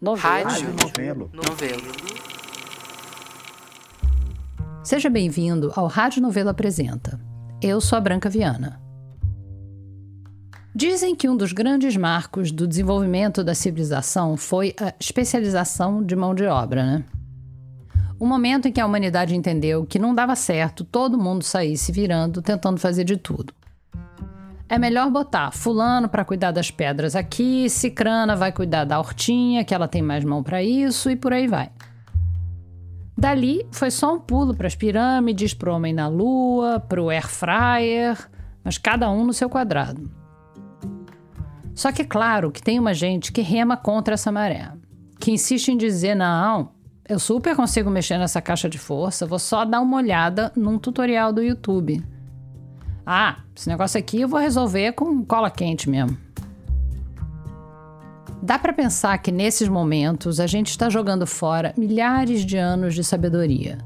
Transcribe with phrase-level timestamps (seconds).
[0.00, 0.48] Novelo.
[0.48, 1.30] Rádio Novelo.
[1.34, 1.82] Novelo.
[4.82, 7.20] Seja bem-vindo ao Rádio Novelo Apresenta.
[7.60, 8.80] Eu sou a Branca Viana.
[10.74, 16.34] Dizem que um dos grandes marcos do desenvolvimento da civilização foi a especialização de mão
[16.34, 17.04] de obra, né?
[18.18, 21.92] O momento em que a humanidade entendeu que não dava certo todo mundo sair se
[21.92, 23.52] virando tentando fazer de tudo.
[24.70, 29.74] É melhor botar fulano para cuidar das pedras aqui, cicrana vai cuidar da hortinha, que
[29.74, 31.72] ela tem mais mão para isso e por aí vai.
[33.18, 38.16] Dali foi só um pulo para as pirâmides, pro homem na lua, pro air fryer,
[38.62, 40.08] mas cada um no seu quadrado.
[41.74, 44.70] Só que é claro que tem uma gente que rema contra essa maré,
[45.18, 46.70] que insiste em dizer não,
[47.08, 51.32] eu super consigo mexer nessa caixa de força, vou só dar uma olhada num tutorial
[51.32, 52.00] do YouTube.
[53.04, 56.16] Ah, esse negócio aqui eu vou resolver com cola quente mesmo.
[58.42, 63.04] Dá para pensar que nesses momentos a gente está jogando fora milhares de anos de
[63.04, 63.78] sabedoria.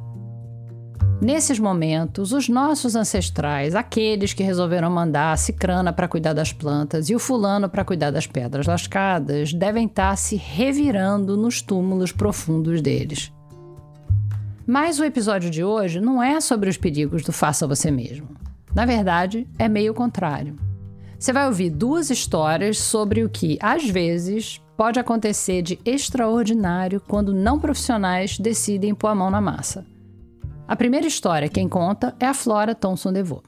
[1.20, 7.08] Nesses momentos, os nossos ancestrais, aqueles que resolveram mandar a cicrana para cuidar das plantas
[7.08, 12.12] e o fulano para cuidar das pedras lascadas, devem estar tá se revirando nos túmulos
[12.12, 13.32] profundos deles.
[14.66, 18.43] Mas o episódio de hoje não é sobre os perigos do faça você mesmo.
[18.74, 20.56] Na verdade, é meio contrário.
[21.16, 27.32] Você vai ouvir duas histórias sobre o que, às vezes, pode acontecer de extraordinário quando
[27.32, 29.86] não profissionais decidem pôr a mão na massa.
[30.66, 33.42] A primeira história quem conta é a Flora Thomson DeVoe.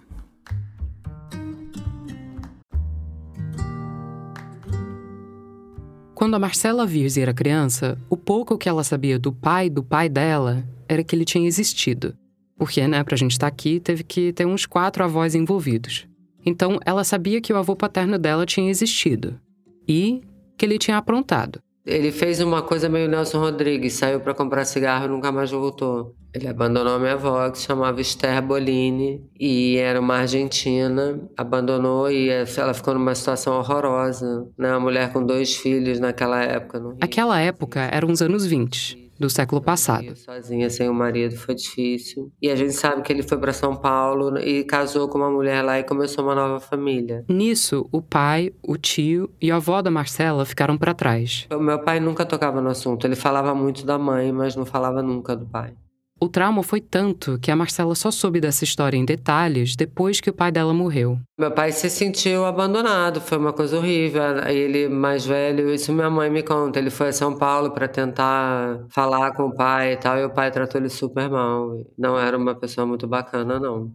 [6.14, 10.08] Quando a Marcela Virzi era criança, o pouco que ela sabia do pai do pai
[10.08, 12.16] dela era que ele tinha existido.
[12.56, 16.06] Porque, né, pra gente estar tá aqui, teve que ter uns quatro avós envolvidos.
[16.44, 19.38] Então, ela sabia que o avô paterno dela tinha existido.
[19.86, 20.22] E
[20.56, 21.60] que ele tinha aprontado.
[21.84, 26.16] Ele fez uma coisa meio Nelson Rodrigues, saiu para comprar cigarro e nunca mais voltou.
[26.34, 31.20] Ele abandonou a minha avó, que se chamava Esther Bolini, e era uma argentina.
[31.36, 34.48] Abandonou e ela ficou numa situação horrorosa.
[34.58, 34.68] Né?
[34.70, 36.96] Uma mulher com dois filhos naquela época.
[37.00, 40.16] Aquela época eram os anos 20 do século passado.
[40.16, 42.32] Sozinha, sem o marido, foi difícil.
[42.40, 45.62] E a gente sabe que ele foi para São Paulo e casou com uma mulher
[45.62, 47.24] lá e começou uma nova família.
[47.28, 51.46] Nisso, o pai, o tio e a avó da Marcela ficaram para trás.
[51.52, 53.06] O meu pai nunca tocava no assunto.
[53.06, 55.74] Ele falava muito da mãe, mas não falava nunca do pai.
[56.18, 60.30] O trauma foi tanto que a Marcela só soube dessa história em detalhes depois que
[60.30, 61.18] o pai dela morreu.
[61.38, 64.22] Meu pai se sentiu abandonado, foi uma coisa horrível.
[64.48, 66.78] Ele, mais velho, isso minha mãe me conta.
[66.78, 70.30] Ele foi a São Paulo para tentar falar com o pai e tal, e o
[70.30, 71.84] pai tratou ele super mal.
[71.98, 73.92] Não era uma pessoa muito bacana, não.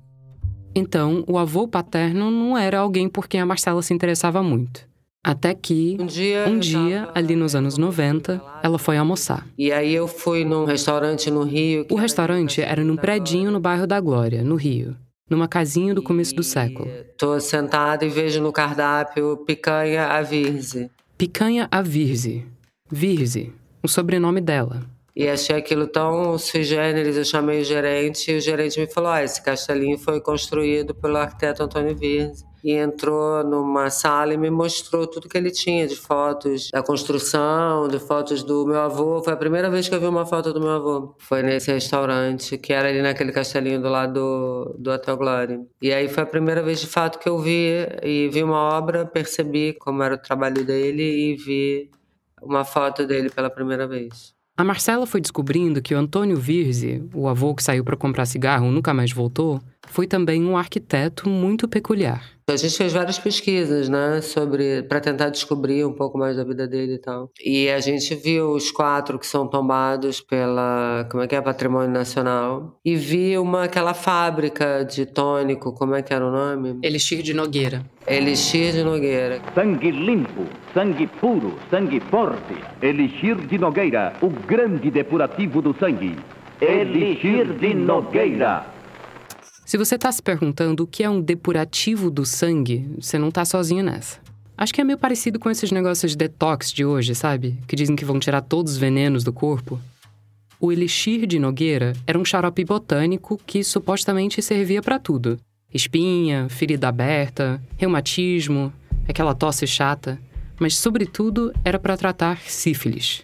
[0.75, 4.90] Então, o avô paterno não era alguém por quem a Marcela se interessava muito.
[5.23, 9.45] Até que, um dia, um dia ali nos anos 90, ela foi almoçar.
[9.55, 11.85] E aí eu fui num restaurante no Rio.
[11.91, 14.95] O restaurante era num predinho no bairro da Glória, no Rio.
[15.29, 16.89] Numa casinha do começo do século.
[17.17, 20.89] Tô sentada e vejo no cardápio picanha a Virze.
[21.17, 22.43] Picanha a Virze.
[22.91, 23.53] Virze,
[23.83, 24.81] o sobrenome dela.
[25.15, 29.11] E achei aquilo tão sui generis, eu chamei o gerente e o gerente me falou:
[29.11, 34.49] ah, esse castelinho foi construído pelo arquiteto Antônio Virze e entrou numa sala e me
[34.49, 39.21] mostrou tudo que ele tinha de fotos da construção, de fotos do meu avô.
[39.23, 41.15] Foi a primeira vez que eu vi uma foto do meu avô.
[41.19, 45.61] Foi nesse restaurante, que era ali naquele castelinho do lado do, do Hotel Glória.
[45.81, 49.05] E aí foi a primeira vez de fato que eu vi e vi uma obra,
[49.05, 51.89] percebi como era o trabalho dele e vi
[52.41, 54.39] uma foto dele pela primeira vez.
[54.57, 58.67] A Marcela foi descobrindo que o Antônio Virze, o avô que saiu para comprar cigarro
[58.67, 62.30] e nunca mais voltou, foi também um arquiteto muito peculiar.
[62.51, 66.67] A gente fez várias pesquisas, né, sobre para tentar descobrir um pouco mais da vida
[66.67, 67.31] dele e tal.
[67.43, 71.89] E a gente viu os quatro que são tombados pela, como é que é, Patrimônio
[71.89, 76.77] Nacional, e viu uma aquela fábrica de tônico, como é que era o nome?
[76.83, 77.85] Elixir de Nogueira.
[78.05, 79.39] Elixir de Nogueira.
[79.55, 82.55] Sangue limpo, sangue puro, sangue forte.
[82.81, 86.17] Elixir de Nogueira, o grande depurativo do sangue.
[86.59, 88.80] Elixir de Nogueira.
[89.71, 93.45] Se você está se perguntando o que é um depurativo do sangue, você não está
[93.45, 94.19] sozinho nessa.
[94.57, 97.57] Acho que é meio parecido com esses negócios de detox de hoje, sabe?
[97.65, 99.79] Que dizem que vão tirar todos os venenos do corpo.
[100.59, 105.39] O elixir de Nogueira era um xarope botânico que supostamente servia para tudo:
[105.73, 108.73] espinha, ferida aberta, reumatismo,
[109.07, 110.19] aquela tosse chata,
[110.59, 113.23] mas sobretudo era para tratar sífilis.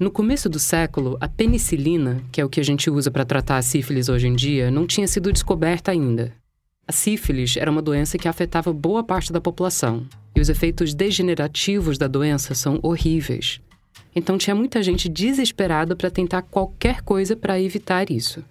[0.00, 3.58] No começo do século, a penicilina, que é o que a gente usa para tratar
[3.58, 6.32] a sífilis hoje em dia, não tinha sido descoberta ainda.
[6.88, 11.98] A sífilis era uma doença que afetava boa parte da população, e os efeitos degenerativos
[11.98, 13.60] da doença são horríveis.
[14.16, 18.42] Então tinha muita gente desesperada para tentar qualquer coisa para evitar isso.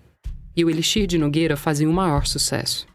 [0.56, 2.86] E o Elixir de Nogueira fazia o maior sucesso.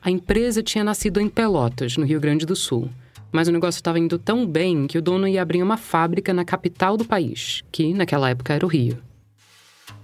[0.00, 2.88] A empresa tinha nascido em Pelotas, no Rio Grande do Sul,
[3.30, 6.44] mas o negócio estava indo tão bem que o dono ia abrir uma fábrica na
[6.44, 8.98] capital do país, que naquela época era o Rio.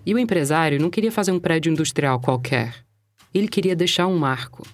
[0.07, 2.75] E o empresário não queria fazer um prédio industrial qualquer.
[3.33, 4.67] Ele queria deixar um marco.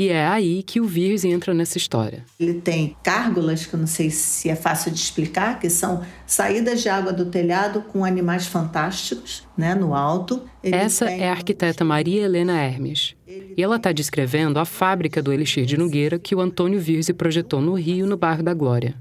[0.00, 2.24] E é aí que o Virs entra nessa história.
[2.38, 6.80] Ele tem gárgulas, que eu não sei se é fácil de explicar, que são saídas
[6.80, 10.42] de água do telhado com animais fantásticos, né, no alto.
[10.64, 11.20] Ele Essa tem...
[11.20, 13.14] é a arquiteta Maria Helena Hermes.
[13.28, 17.60] E ela está descrevendo a fábrica do Elixir de Nogueira que o Antônio Virse projetou
[17.60, 18.96] no Rio, no bairro da Glória.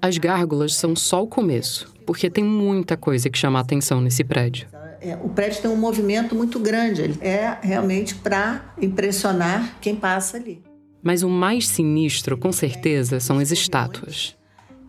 [0.00, 4.24] As gárgulas são só o começo, porque tem muita coisa que chama a atenção nesse
[4.24, 4.68] prédio
[5.04, 7.02] é, o prédio tem um movimento muito grande.
[7.02, 10.62] Ele é realmente para impressionar quem passa ali.
[11.02, 14.34] Mas o mais sinistro, com certeza, são as estátuas.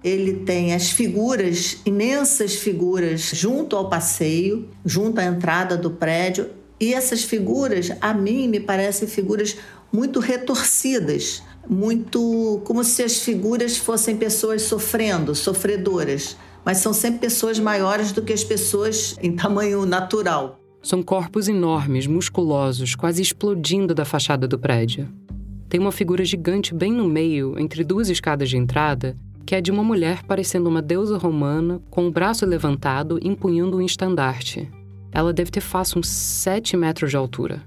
[0.01, 6.49] Ele tem as figuras, imensas figuras, junto ao passeio, junto à entrada do prédio.
[6.79, 9.57] E essas figuras, a mim, me parecem figuras
[9.91, 17.59] muito retorcidas, muito como se as figuras fossem pessoas sofrendo, sofredoras mas são sempre pessoas
[17.59, 20.59] maiores do que as pessoas em tamanho natural.
[20.81, 25.07] São corpos enormes, musculosos, quase explodindo da fachada do prédio.
[25.69, 29.15] Tem uma figura gigante bem no meio, entre duas escadas de entrada,
[29.45, 33.81] que é de uma mulher parecendo uma deusa romana, com o braço levantado, empunhando um
[33.81, 34.69] estandarte.
[35.11, 37.63] Ela deve ter fácil uns 7 metros de altura.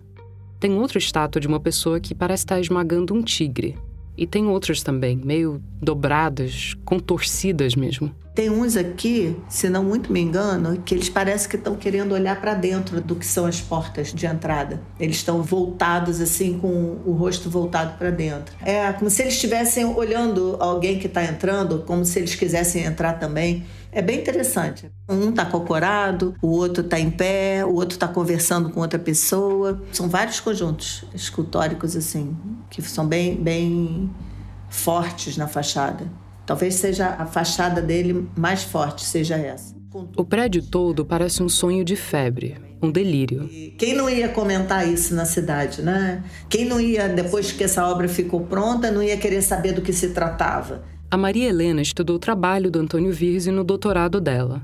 [0.60, 3.76] Tem outra estátua de uma pessoa que parece estar esmagando um tigre.
[4.16, 8.12] E tem outras também, meio dobradas, contorcidas mesmo.
[8.38, 12.40] Tem uns aqui, se não muito me engano, que eles parecem que estão querendo olhar
[12.40, 14.80] para dentro do que são as portas de entrada.
[15.00, 16.68] Eles estão voltados assim, com
[17.04, 18.54] o rosto voltado para dentro.
[18.64, 23.14] É como se eles estivessem olhando alguém que está entrando, como se eles quisessem entrar
[23.14, 23.66] também.
[23.90, 24.88] É bem interessante.
[25.08, 29.82] Um está cocorado, o outro está em pé, o outro está conversando com outra pessoa.
[29.92, 32.36] São vários conjuntos escultóricos assim,
[32.70, 34.08] que são bem, bem
[34.68, 36.06] fortes na fachada.
[36.48, 39.76] Talvez seja a fachada dele mais forte, seja essa.
[40.16, 43.46] O prédio todo parece um sonho de febre, um delírio.
[43.76, 46.24] Quem não ia comentar isso na cidade, né?
[46.48, 49.92] Quem não ia, depois que essa obra ficou pronta, não ia querer saber do que
[49.92, 50.84] se tratava.
[51.10, 54.62] A Maria Helena estudou o trabalho do Antônio Virzi no doutorado dela.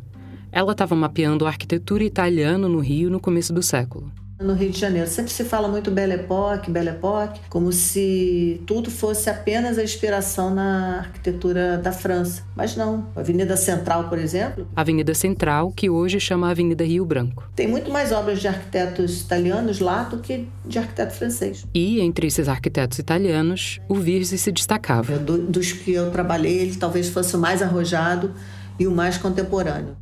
[0.50, 4.10] Ela estava mapeando a arquitetura italiana no Rio no começo do século
[4.40, 5.08] no Rio de Janeiro.
[5.08, 10.54] Sempre se fala muito Belle Époque, Belle Époque, como se tudo fosse apenas a inspiração
[10.54, 12.42] na arquitetura da França.
[12.56, 13.06] Mas não.
[13.14, 14.66] A Avenida Central, por exemplo.
[14.74, 17.48] Avenida Central, que hoje chama Avenida Rio Branco.
[17.54, 21.64] Tem muito mais obras de arquitetos italianos lá do que de arquiteto francês.
[21.74, 25.18] E entre esses arquitetos italianos, o Virzi se destacava.
[25.18, 28.32] Do, dos que eu trabalhei, ele talvez fosse o mais arrojado
[28.78, 29.96] e o mais contemporâneo.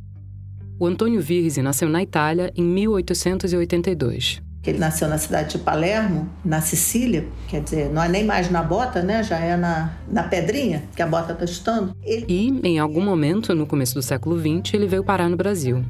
[0.79, 4.41] O Antônio Virzi nasceu na Itália em 1882.
[4.65, 8.63] Ele nasceu na cidade de Palermo, na Sicília, quer dizer, não é nem mais na
[8.63, 9.21] bota, né?
[9.21, 11.93] Já é na, na pedrinha que a bota está chutando.
[12.01, 12.25] Ele...
[12.29, 15.83] E, em algum momento, no começo do século XX, ele veio parar no Brasil.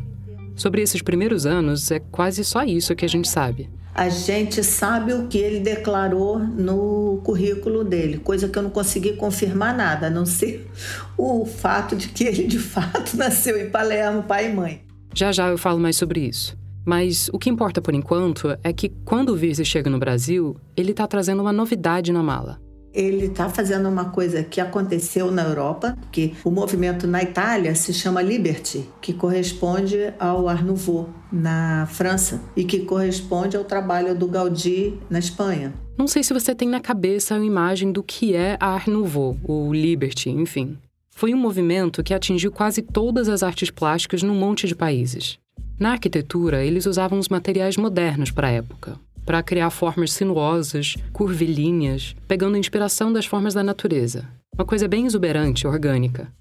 [0.55, 3.69] Sobre esses primeiros anos, é quase só isso que a gente sabe.
[3.95, 9.13] A gente sabe o que ele declarou no currículo dele, coisa que eu não consegui
[9.13, 10.67] confirmar nada, a não ser
[11.15, 14.81] o fato de que ele de fato nasceu em Palermo, pai e mãe.
[15.13, 16.57] Já já eu falo mais sobre isso.
[16.85, 20.91] Mas o que importa por enquanto é que quando o Virse chega no Brasil, ele
[20.91, 22.59] está trazendo uma novidade na mala
[22.93, 27.93] ele está fazendo uma coisa que aconteceu na Europa, que o movimento na Itália se
[27.93, 34.27] chama Liberty, que corresponde ao Art Nouveau na França e que corresponde ao trabalho do
[34.27, 35.73] Gaudí na Espanha.
[35.97, 39.73] Não sei se você tem na cabeça a imagem do que é Art Nouveau, o
[39.73, 40.77] Liberty, enfim.
[41.09, 45.37] Foi um movimento que atingiu quase todas as artes plásticas num monte de países.
[45.79, 52.15] Na arquitetura, eles usavam os materiais modernos para a época, para criar formas sinuosas, curvilíneas,
[52.27, 54.27] pegando inspiração das formas da natureza.
[54.55, 56.31] Uma coisa bem exuberante, orgânica.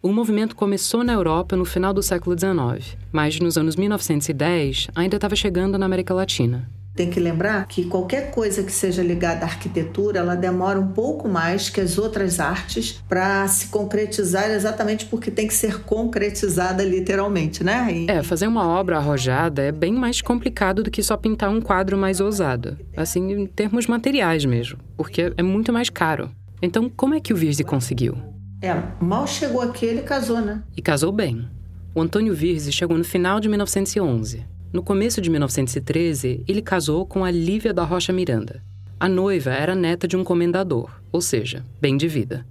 [0.00, 5.16] O movimento começou na Europa no final do século XIX, mas nos anos 1910 ainda
[5.16, 6.70] estava chegando na América Latina.
[6.98, 11.28] Tem que lembrar que qualquer coisa que seja ligada à arquitetura, ela demora um pouco
[11.28, 17.62] mais que as outras artes para se concretizar, exatamente porque tem que ser concretizada literalmente,
[17.62, 17.86] né?
[17.92, 18.10] E...
[18.10, 21.96] É, fazer uma obra arrojada é bem mais complicado do que só pintar um quadro
[21.96, 22.76] mais ousado.
[22.96, 26.28] Assim, em termos materiais mesmo, porque é muito mais caro.
[26.60, 28.18] Então, como é que o Virzi conseguiu?
[28.60, 30.64] É, mal chegou aqui, ele casou, né?
[30.76, 31.48] E casou bem.
[31.94, 34.57] O Antônio Virzi chegou no final de 1911.
[34.70, 38.62] No começo de 1913, ele casou com a Lívia da Rocha Miranda.
[39.00, 42.46] A noiva era neta de um comendador, ou seja, bem de vida.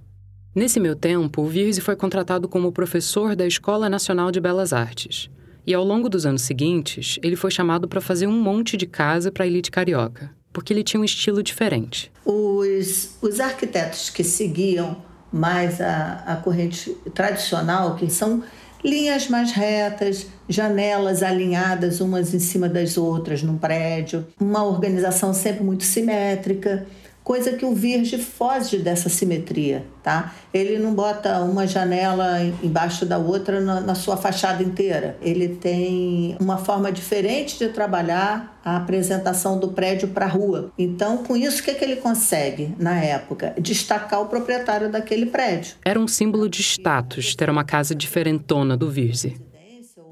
[0.52, 5.30] Nesse meu tempo, o Virse foi contratado como professor da Escola Nacional de Belas Artes.
[5.64, 9.30] E ao longo dos anos seguintes, ele foi chamado para fazer um monte de casa
[9.30, 12.10] para a elite carioca, porque ele tinha um estilo diferente.
[12.24, 14.96] Os, os arquitetos que seguiam
[15.32, 18.42] mais a, a corrente tradicional, que são
[18.84, 25.64] linhas mais retas, janelas alinhadas umas em cima das outras num prédio, uma organização sempre
[25.64, 26.86] muito simétrica
[27.28, 30.34] coisa que o Virge foge dessa simetria, tá?
[30.52, 35.18] Ele não bota uma janela embaixo da outra na, na sua fachada inteira.
[35.20, 40.72] Ele tem uma forma diferente de trabalhar a apresentação do prédio para a rua.
[40.78, 43.54] Então, com isso, o que, é que ele consegue, na época?
[43.60, 45.74] Destacar o proprietário daquele prédio.
[45.84, 49.36] Era um símbolo de status ter uma casa diferentona do Virze.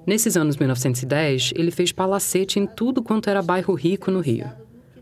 [0.07, 4.45] Nesses anos 1910, ele fez palacete em tudo quanto era bairro rico no Rio.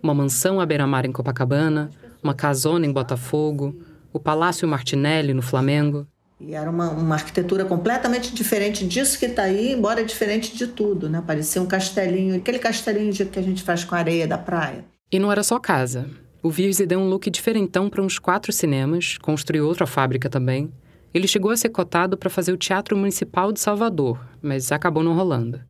[0.01, 1.91] Uma mansão à beira-mar em Copacabana,
[2.25, 3.79] uma casona em Botafogo,
[4.13, 6.07] o Palácio Martinelli no Flamengo.
[6.41, 11.09] E era uma, uma arquitetura completamente diferente disso que está aí, embora diferente de tudo,
[11.09, 11.23] né?
[11.25, 14.85] Parecia um castelinho, aquele castelinho que a gente faz com areia da praia.
[15.13, 16.09] E não era só casa.
[16.43, 20.73] O Virzi deu um look diferentão para uns quatro cinemas, construiu outra fábrica também.
[21.13, 25.15] Ele chegou a ser cotado para fazer o Teatro Municipal de Salvador, mas acabou não
[25.15, 25.61] rolando.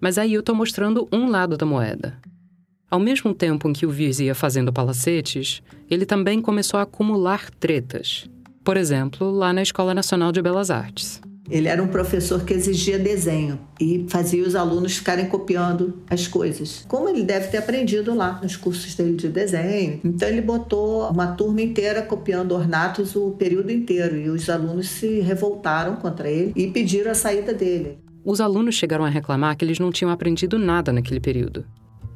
[0.00, 2.18] Mas aí eu estou mostrando um lado da moeda.
[2.90, 7.50] Ao mesmo tempo em que o Viz ia fazendo palacetes, ele também começou a acumular
[7.60, 8.26] tretas.
[8.64, 11.20] Por exemplo, lá na Escola Nacional de Belas Artes.
[11.50, 16.84] Ele era um professor que exigia desenho e fazia os alunos ficarem copiando as coisas.
[16.88, 20.00] Como ele deve ter aprendido lá nos cursos dele de desenho.
[20.02, 25.20] Então ele botou uma turma inteira copiando ornatos o período inteiro e os alunos se
[25.20, 27.98] revoltaram contra ele e pediram a saída dele.
[28.24, 31.64] Os alunos chegaram a reclamar que eles não tinham aprendido nada naquele período.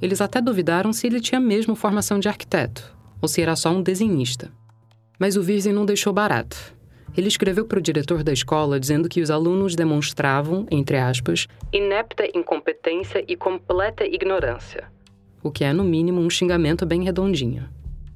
[0.02, 3.80] Eles até duvidaram se ele tinha mesmo formação de arquiteto, ou se era só um
[3.80, 4.50] desenhista.
[5.16, 6.56] Mas o Virgin não deixou barato.
[7.16, 12.26] Ele escreveu para o diretor da escola dizendo que os alunos demonstravam, entre aspas, inepta
[12.37, 14.90] incompetência e completa ignorância.
[15.40, 17.68] O que é, no mínimo, um xingamento bem redondinho.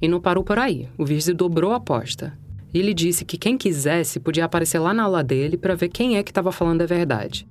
[0.02, 0.88] E não parou por aí.
[0.98, 2.36] O Virzi dobrou a aposta.
[2.74, 6.16] E ele disse que quem quisesse podia aparecer lá na aula dele para ver quem
[6.16, 7.46] é que estava falando a verdade.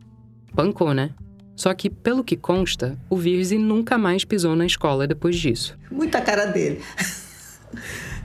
[0.53, 1.11] Bancou, né?
[1.55, 5.77] Só que, pelo que consta, o Virzi nunca mais pisou na escola depois disso.
[5.89, 6.81] Muita cara dele.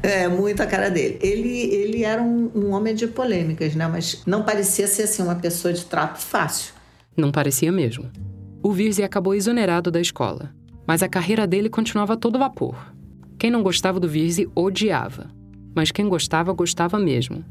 [0.03, 1.19] É, muita cara dele.
[1.21, 3.87] Ele, ele era um, um, homem de polêmicas, né?
[3.87, 6.73] Mas não parecia ser assim uma pessoa de trato fácil.
[7.15, 8.11] Não parecia mesmo.
[8.63, 10.55] O Virzi acabou exonerado da escola,
[10.87, 12.95] mas a carreira dele continuava a todo vapor.
[13.39, 15.31] Quem não gostava do Virzi odiava,
[15.75, 17.45] mas quem gostava, gostava mesmo.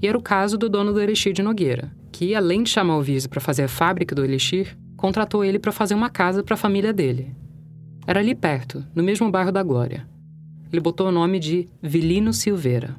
[0.00, 3.02] E era o caso do dono do Elixir de Nogueira, que, além de chamar o
[3.02, 6.58] Virzi para fazer a fábrica do Elixir, contratou ele para fazer uma casa para a
[6.58, 7.34] família dele.
[8.04, 10.06] Era ali perto, no mesmo bairro da Glória.
[10.72, 12.96] Ele botou o nome de Vilino Silveira.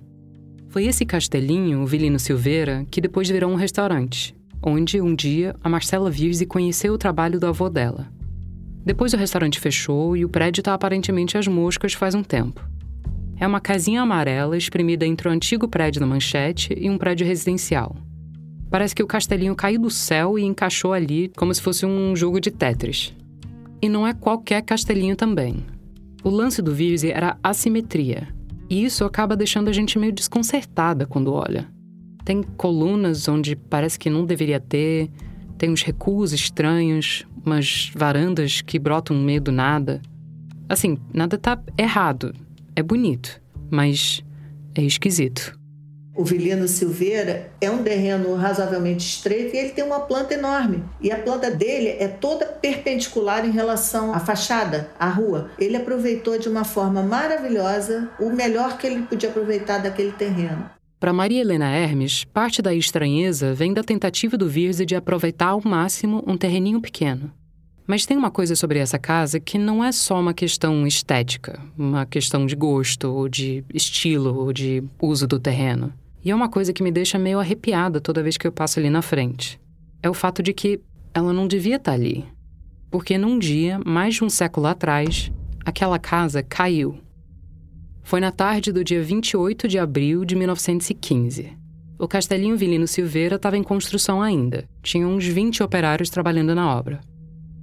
[0.70, 5.68] Foi esse castelinho, o Vilino Silveira, que depois virou um restaurante, onde, um dia, a
[5.68, 8.08] Marcela Virzi conheceu o trabalho do avô dela.
[8.86, 12.64] Depois o restaurante fechou e o prédio está aparentemente às moscas faz um tempo.
[13.38, 17.98] É uma casinha amarela espremida entre o antigo prédio da Manchete e um prédio residencial.
[18.70, 22.40] Parece que o castelinho caiu do céu e encaixou ali como se fosse um jogo
[22.40, 23.14] de Tetris.
[23.82, 25.66] E não é qualquer castelinho também.
[26.24, 28.28] O lance do Virzi era assimetria.
[28.70, 31.68] E isso acaba deixando a gente meio desconcertada quando olha.
[32.24, 35.10] Tem colunas onde parece que não deveria ter,
[35.58, 40.02] tem uns recuos estranhos, umas varandas que brotam meio do nada.
[40.68, 42.34] Assim, nada tá errado.
[42.76, 44.24] É bonito, mas
[44.76, 45.59] é esquisito.
[46.20, 50.84] O Vilino Silveira é um terreno razoavelmente estreito e ele tem uma planta enorme.
[51.00, 55.50] E a planta dele é toda perpendicular em relação à fachada, à rua.
[55.58, 60.70] Ele aproveitou de uma forma maravilhosa o melhor que ele podia aproveitar daquele terreno.
[61.00, 65.62] Para Maria Helena Hermes, parte da estranheza vem da tentativa do Virze de aproveitar ao
[65.64, 67.32] máximo um terreninho pequeno.
[67.88, 72.06] Mas tem uma coisa sobre essa casa que não é só uma questão estética, uma
[72.06, 75.94] questão de gosto, ou de estilo, ou de uso do terreno.
[76.24, 78.90] E é uma coisa que me deixa meio arrepiada toda vez que eu passo ali
[78.90, 79.60] na frente.
[80.04, 80.82] É o fato de que
[81.14, 82.26] ela não devia estar ali.
[82.92, 85.32] Porque num dia, mais de um século atrás,
[85.66, 87.00] aquela casa caiu.
[88.04, 91.58] Foi na tarde do dia 28 de abril de 1915.
[91.98, 94.68] O Castelinho Vilino Silveira estava em construção ainda.
[94.82, 97.02] Tinha uns 20 operários trabalhando na obra.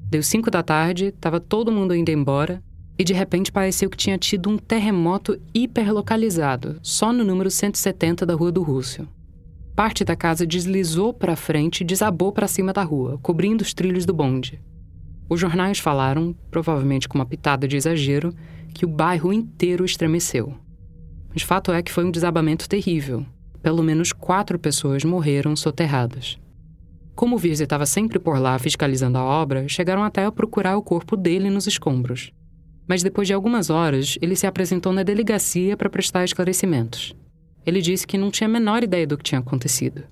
[0.08, 2.62] Deu 5 da tarde, estava todo mundo indo embora
[2.98, 8.34] e de repente pareceu que tinha tido um terremoto hiperlocalizado, só no número 170 da
[8.34, 9.08] Rua do Rússio.
[9.74, 14.06] Parte da casa deslizou para frente e desabou para cima da rua, cobrindo os trilhos
[14.06, 14.58] do bonde.
[15.28, 18.32] Os jornais falaram, provavelmente com uma pitada de exagero,
[18.72, 20.54] que o bairro inteiro estremeceu.
[21.28, 23.26] Mas fato é que foi um desabamento terrível.
[23.62, 26.38] pelo menos quatro pessoas morreram soterradas.
[27.16, 30.82] Como o Virzi estava sempre por lá fiscalizando a obra, chegaram até a procurar o
[30.82, 32.30] corpo dele nos escombros.
[32.88, 37.14] Mas depois de algumas horas, ele se apresentou na delegacia para prestar esclarecimentos.
[37.64, 40.04] Ele disse que não tinha a menor ideia do que tinha acontecido.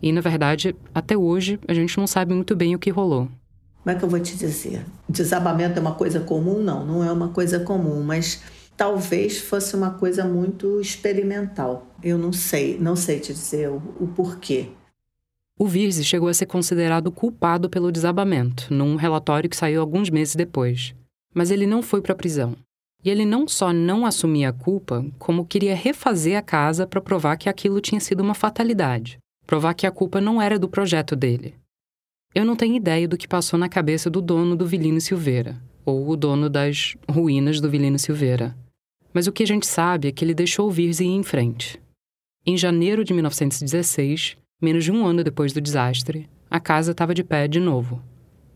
[0.00, 3.28] E, na verdade, até hoje, a gente não sabe muito bem o que rolou.
[3.82, 4.86] Como é que eu vou te dizer?
[5.08, 6.62] Desabamento é uma coisa comum?
[6.62, 8.40] Não, não é uma coisa comum, mas
[8.76, 11.88] talvez fosse uma coisa muito experimental.
[12.02, 14.68] Eu não sei, não sei te dizer o, o porquê.
[15.58, 20.34] O Virze chegou a ser considerado culpado pelo desabamento, num relatório que saiu alguns meses
[20.34, 20.94] depois.
[21.34, 22.56] Mas ele não foi para a prisão.
[23.04, 27.36] E ele não só não assumia a culpa, como queria refazer a casa para provar
[27.36, 29.18] que aquilo tinha sido uma fatalidade.
[29.46, 31.54] Provar que a culpa não era do projeto dele.
[32.34, 36.08] Eu não tenho ideia do que passou na cabeça do dono do Vilino Silveira, ou
[36.08, 38.56] o dono das ruínas do Vilino Silveira.
[39.12, 41.80] Mas o que a gente sabe é que ele deixou o Virze ir em frente.
[42.46, 47.22] Em janeiro de 1916, menos de um ano depois do desastre, a casa estava de
[47.22, 48.02] pé de novo.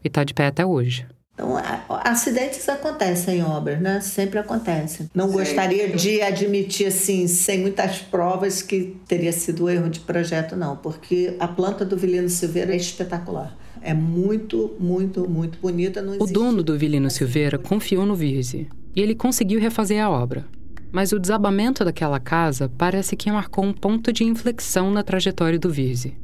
[0.02, 1.06] E está de pé até hoje.
[1.36, 1.54] Então,
[2.02, 4.00] acidentes acontecem em obras, né?
[4.00, 5.10] Sempre acontecem.
[5.14, 5.34] Não Sim.
[5.34, 11.36] gostaria de admitir, assim, sem muitas provas, que teria sido erro de projeto, não, porque
[11.38, 13.54] a planta do Vilino Silveira é espetacular.
[13.82, 16.00] É muito, muito, muito bonita.
[16.00, 18.66] Não o dono do Vilino Silveira confiou no Virzi
[18.96, 20.46] e ele conseguiu refazer a obra.
[20.90, 25.70] Mas o desabamento daquela casa parece que marcou um ponto de inflexão na trajetória do
[25.70, 26.16] Virzi.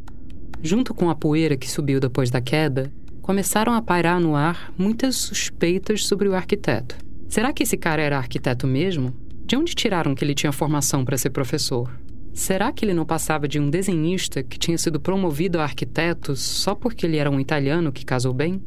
[0.63, 2.91] Junto com a poeira que subiu depois da queda,
[3.23, 6.97] começaram a pairar no ar muitas suspeitas sobre o arquiteto.
[7.29, 9.15] Será que esse cara era arquiteto mesmo?
[9.47, 11.91] De onde tiraram que ele tinha formação para ser professor?
[12.35, 16.75] Será que ele não passava de um desenhista que tinha sido promovido a arquiteto só
[16.75, 18.61] porque ele era um italiano que casou bem?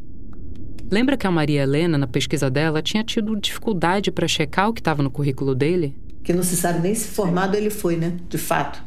[0.89, 4.81] Lembra que a Maria Helena, na pesquisa dela, tinha tido dificuldade para checar o que
[4.81, 5.95] estava no currículo dele?
[6.23, 8.17] Que não se sabe nem se formado ele foi, né?
[8.29, 8.81] De fato.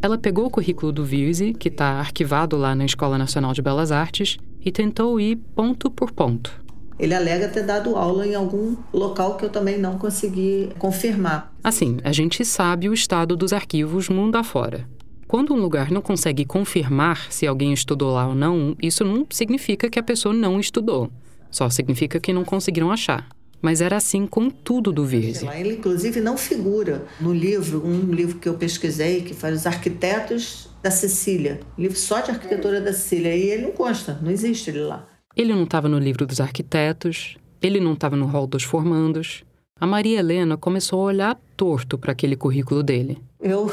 [0.00, 3.92] Ela pegou o currículo do Virzi, que está arquivado lá na Escola Nacional de Belas
[3.92, 6.62] Artes, e tentou ir ponto por ponto.
[6.98, 11.52] Ele alega ter dado aula em algum local que eu também não consegui confirmar.
[11.64, 14.86] Assim, a gente sabe o estado dos arquivos mundo afora.
[15.26, 19.88] Quando um lugar não consegue confirmar se alguém estudou lá ou não, isso não significa
[19.88, 21.10] que a pessoa não estudou.
[21.50, 23.28] Só significa que não conseguiram achar.
[23.62, 25.46] Mas era assim com tudo do Virzi.
[25.46, 30.68] Ele, inclusive, não figura no livro, um livro que eu pesquisei, que faz os arquitetos
[30.82, 31.60] da Sicília.
[31.78, 33.34] Livro só de arquitetura da Sicília.
[33.36, 35.06] E ele não consta, não existe ele lá.
[35.36, 39.44] Ele não estava no livro dos arquitetos, ele não estava no rol dos formandos.
[39.80, 43.18] A Maria Helena começou a olhar torto para aquele currículo dele.
[43.40, 43.72] Eu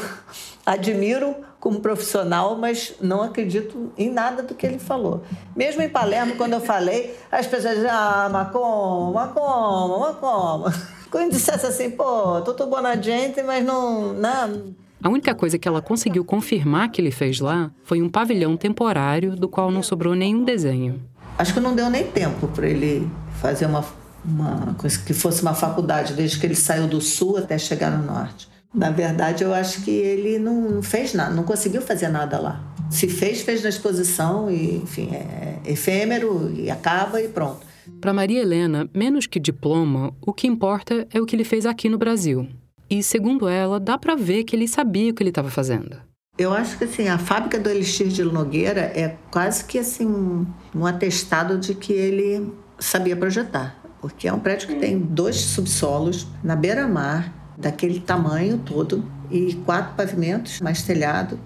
[0.72, 5.22] admiro como profissional, mas não acredito em nada do que ele falou.
[5.54, 10.16] Mesmo em Palermo, quando eu falei, as pessoas diziam, ah, mas como, mas como, mas
[10.16, 10.64] como.
[11.10, 15.80] Quando dissesse assim, pô, tô boa gente, mas não, não a única coisa que ela
[15.80, 20.44] conseguiu confirmar que ele fez lá foi um pavilhão temporário do qual não sobrou nenhum
[20.44, 21.00] desenho.
[21.38, 23.82] Acho que não deu nem tempo para ele fazer uma,
[24.22, 28.04] uma coisa que fosse uma faculdade, desde que ele saiu do sul até chegar no
[28.04, 28.46] norte.
[28.72, 32.74] Na verdade, eu acho que ele não fez nada, não conseguiu fazer nada lá.
[32.90, 37.66] Se fez, fez na exposição e, enfim, é efêmero e acaba e pronto.
[38.00, 41.88] Para Maria Helena, menos que diploma, o que importa é o que ele fez aqui
[41.88, 42.48] no Brasil,
[42.88, 45.96] e, segundo ela, dá para ver que ele sabia o que ele estava fazendo.
[46.38, 50.46] Eu acho que assim, a fábrica do Elixir de Nogueira é quase que assim um,
[50.74, 53.78] um atestado de que ele sabia projetar.
[54.00, 59.94] Porque é um prédio que tem dois subsolos na beira-mar, daquele tamanho todo, e quatro
[59.94, 61.38] pavimentos, mais telhado.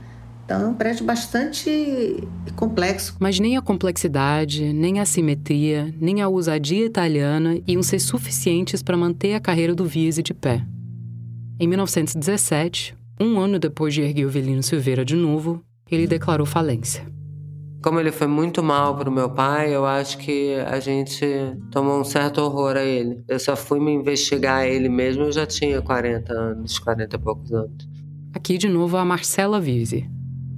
[0.45, 2.23] Então é um prédio bastante
[2.55, 3.17] complexo.
[3.19, 8.97] Mas nem a complexidade, nem a simetria, nem a ousadia italiana iam ser suficientes para
[8.97, 10.63] manter a carreira do Vise de pé.
[11.59, 17.14] Em 1917, um ano depois de erguer o Velino Silveira de novo, ele declarou falência.
[17.85, 21.27] Como ele foi muito mal para o meu pai, eu acho que a gente
[21.71, 23.23] tomou um certo horror a ele.
[23.29, 27.53] Eu só fui me investigar ele mesmo, eu já tinha 40 anos, 40 e poucos
[27.53, 27.87] anos.
[28.33, 30.09] Aqui de novo a Marcela Vise.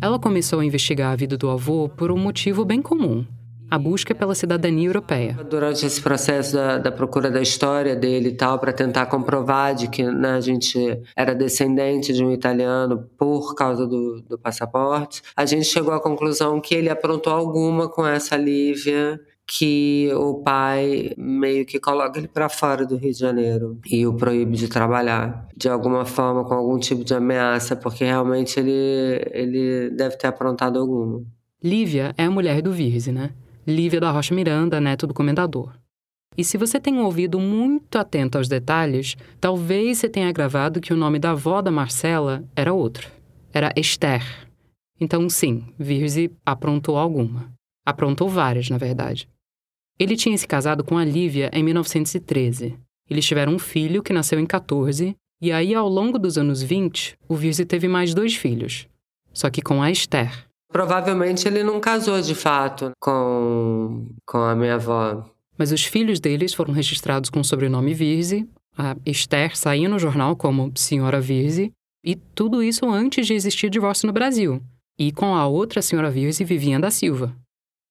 [0.01, 3.27] Ela começou a investigar a vida do avô por um motivo bem comum
[3.71, 5.35] a busca pela cidadania europeia.
[5.49, 9.89] Durante esse processo da, da procura da história dele e tal, para tentar comprovar de
[9.89, 10.79] que né, a gente
[11.17, 16.61] era descendente de um italiano por causa do, do passaporte, a gente chegou à conclusão
[16.61, 22.49] que ele aprontou alguma com essa Lívia que o pai meio que coloca ele para
[22.49, 26.79] fora do Rio de Janeiro e o proíbe de trabalhar de alguma forma com algum
[26.79, 31.23] tipo de ameaça, porque realmente ele ele deve ter aprontado alguma.
[31.63, 33.31] Lívia é a mulher do Virze, né?
[33.67, 35.73] Lívia da Rocha Miranda, neto do comendador.
[36.37, 40.93] E se você tem um ouvido muito atento aos detalhes, talvez você tenha gravado que
[40.93, 43.11] o nome da avó da Marcela era outro.
[43.53, 44.23] era Esther.
[45.01, 47.51] Então, sim, Virze aprontou alguma.
[47.85, 49.29] Aprontou várias, na verdade.
[49.99, 52.77] Ele tinha se casado com a Lívia em 1913.
[53.09, 57.17] Eles tiveram um filho que nasceu em 14, e aí, ao longo dos anos 20,
[57.29, 58.87] o Virze teve mais dois filhos,
[59.33, 60.47] só que com a Esther.
[60.77, 65.25] Provavelmente ele não casou de fato com, com a minha avó.
[65.57, 70.37] Mas os filhos deles foram registrados com o sobrenome Virze, a Esther saiu no jornal
[70.37, 71.73] como Senhora Virze,
[72.05, 74.61] e tudo isso antes de existir divórcio no Brasil.
[74.99, 77.35] E com a outra Senhora Virze, Vivinha da Silva.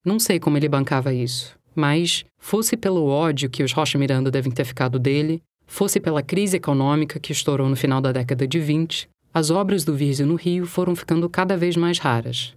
[0.05, 4.51] Não sei como ele bancava isso, mas fosse pelo ódio que os Rocha Miranda devem
[4.51, 9.09] ter ficado dele, fosse pela crise econômica que estourou no final da década de 20,
[9.33, 12.53] as obras do Virze no Rio foram ficando cada vez mais raras.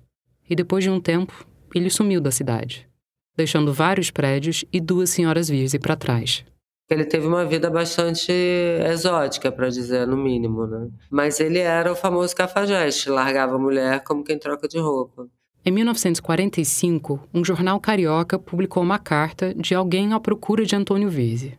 [0.49, 2.89] E depois de um tempo, ele sumiu da cidade,
[3.37, 6.45] deixando vários prédios e duas senhoras Virze para trás.
[6.91, 8.33] Ele teve uma vida bastante
[8.91, 10.89] exótica, para dizer no mínimo, né?
[11.11, 15.29] Mas ele era o famoso cafajeste, largava a mulher como quem troca de roupa.
[15.67, 21.59] Em 1945, um jornal carioca publicou uma carta de alguém à procura de Antônio Virze.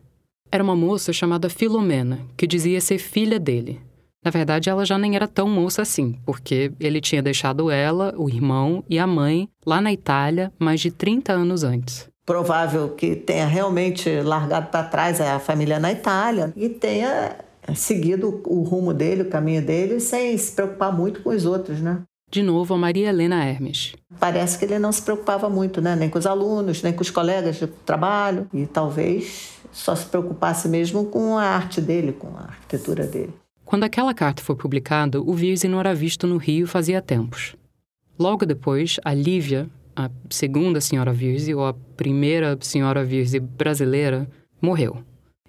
[0.50, 3.80] Era uma moça chamada Filomena, que dizia ser filha dele.
[4.24, 8.28] Na verdade, ela já nem era tão moça assim, porque ele tinha deixado ela, o
[8.28, 13.44] irmão e a mãe lá na Itália mais de 30 anos antes provável que tenha
[13.44, 17.34] realmente largado para trás a família na Itália e tenha
[17.74, 22.02] seguido o rumo dele, o caminho dele, sem se preocupar muito com os outros, né?
[22.30, 23.96] De novo, a Maria Helena Hermes.
[24.20, 25.96] Parece que ele não se preocupava muito, né?
[25.96, 28.46] Nem com os alunos, nem com os colegas de trabalho.
[28.54, 33.34] E talvez só se preocupasse mesmo com a arte dele, com a arquitetura dele.
[33.70, 37.54] Quando aquela carta foi publicada, o Virzi não era visto no Rio fazia tempos.
[38.18, 44.28] Logo depois, a Lívia, a segunda senhora Virze, ou a primeira senhora Virze brasileira,
[44.60, 45.04] morreu.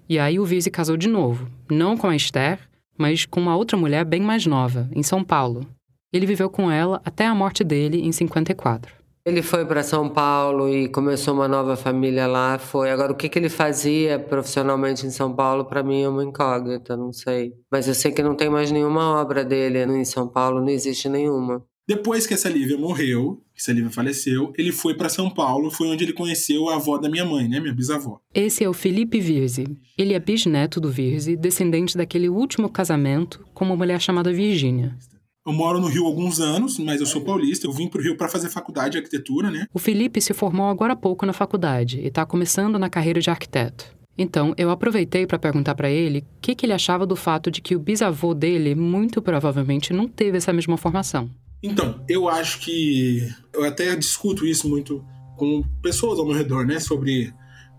[0.08, 2.60] E aí o Virze casou de novo, não com a Esther,
[2.96, 5.66] mas com uma outra mulher bem mais nova, em São Paulo.
[6.12, 9.01] Ele viveu com ela até a morte dele em 54.
[9.24, 12.58] Ele foi para São Paulo e começou uma nova família lá.
[12.58, 16.24] Foi agora o que, que ele fazia profissionalmente em São Paulo para mim é uma
[16.24, 17.52] incógnita, não sei.
[17.70, 21.08] Mas eu sei que não tem mais nenhuma obra dele em São Paulo, não existe
[21.08, 21.64] nenhuma.
[21.86, 25.88] Depois que essa Lívia morreu, que essa Lívia faleceu, ele foi para São Paulo, foi
[25.88, 28.20] onde ele conheceu a avó da minha mãe, né, minha bisavó.
[28.34, 29.66] Esse é o Felipe Virze.
[29.96, 34.96] Ele é bisneto do Virze, descendente daquele último casamento com uma mulher chamada Virgínia.
[35.44, 37.66] Eu moro no Rio há alguns anos, mas eu sou paulista.
[37.66, 39.66] Eu vim para o Rio para fazer faculdade de arquitetura, né?
[39.74, 43.28] O Felipe se formou agora há pouco na faculdade e está começando na carreira de
[43.28, 43.86] arquiteto.
[44.16, 47.60] Então, eu aproveitei para perguntar para ele o que, que ele achava do fato de
[47.60, 51.28] que o bisavô dele, muito provavelmente, não teve essa mesma formação.
[51.60, 53.28] Então, eu acho que.
[53.52, 55.04] Eu até discuto isso muito
[55.36, 56.78] com pessoas ao meu redor, né?
[56.78, 57.32] Sobre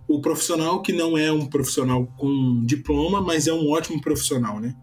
[0.06, 4.76] o profissional que não é um profissional com diploma, mas é um ótimo profissional, né?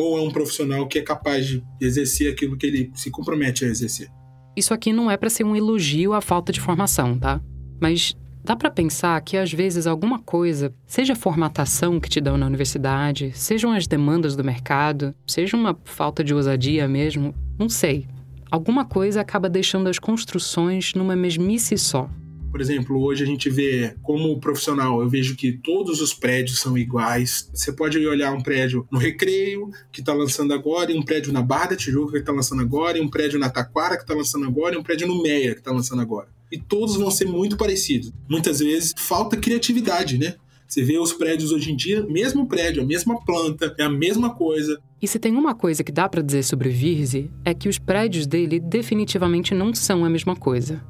[0.00, 3.68] Ou é um profissional que é capaz de exercer aquilo que ele se compromete a
[3.68, 4.08] exercer.
[4.56, 7.40] Isso aqui não é para ser um elogio à falta de formação, tá?
[7.80, 12.36] Mas dá para pensar que às vezes alguma coisa, seja a formatação que te dão
[12.36, 18.06] na universidade, sejam as demandas do mercado, seja uma falta de ousadia mesmo, não sei
[18.50, 22.10] alguma coisa acaba deixando as construções numa mesmice só.
[22.50, 26.76] Por exemplo, hoje a gente vê como profissional, eu vejo que todos os prédios são
[26.76, 27.48] iguais.
[27.54, 31.42] Você pode olhar um prédio no Recreio, que está lançando agora, e um prédio na
[31.42, 34.46] Barra da Tijuca, que está lançando agora, e um prédio na Taquara, que está lançando
[34.46, 36.28] agora, e um prédio no Meia, que está lançando agora.
[36.50, 38.12] E todos vão ser muito parecidos.
[38.28, 40.34] Muitas vezes falta criatividade, né?
[40.66, 44.34] Você vê os prédios hoje em dia, mesmo prédio, a mesma planta, é a mesma
[44.34, 44.80] coisa.
[45.02, 47.78] E se tem uma coisa que dá para dizer sobre o Virze, é que os
[47.78, 50.80] prédios dele definitivamente não são a mesma coisa.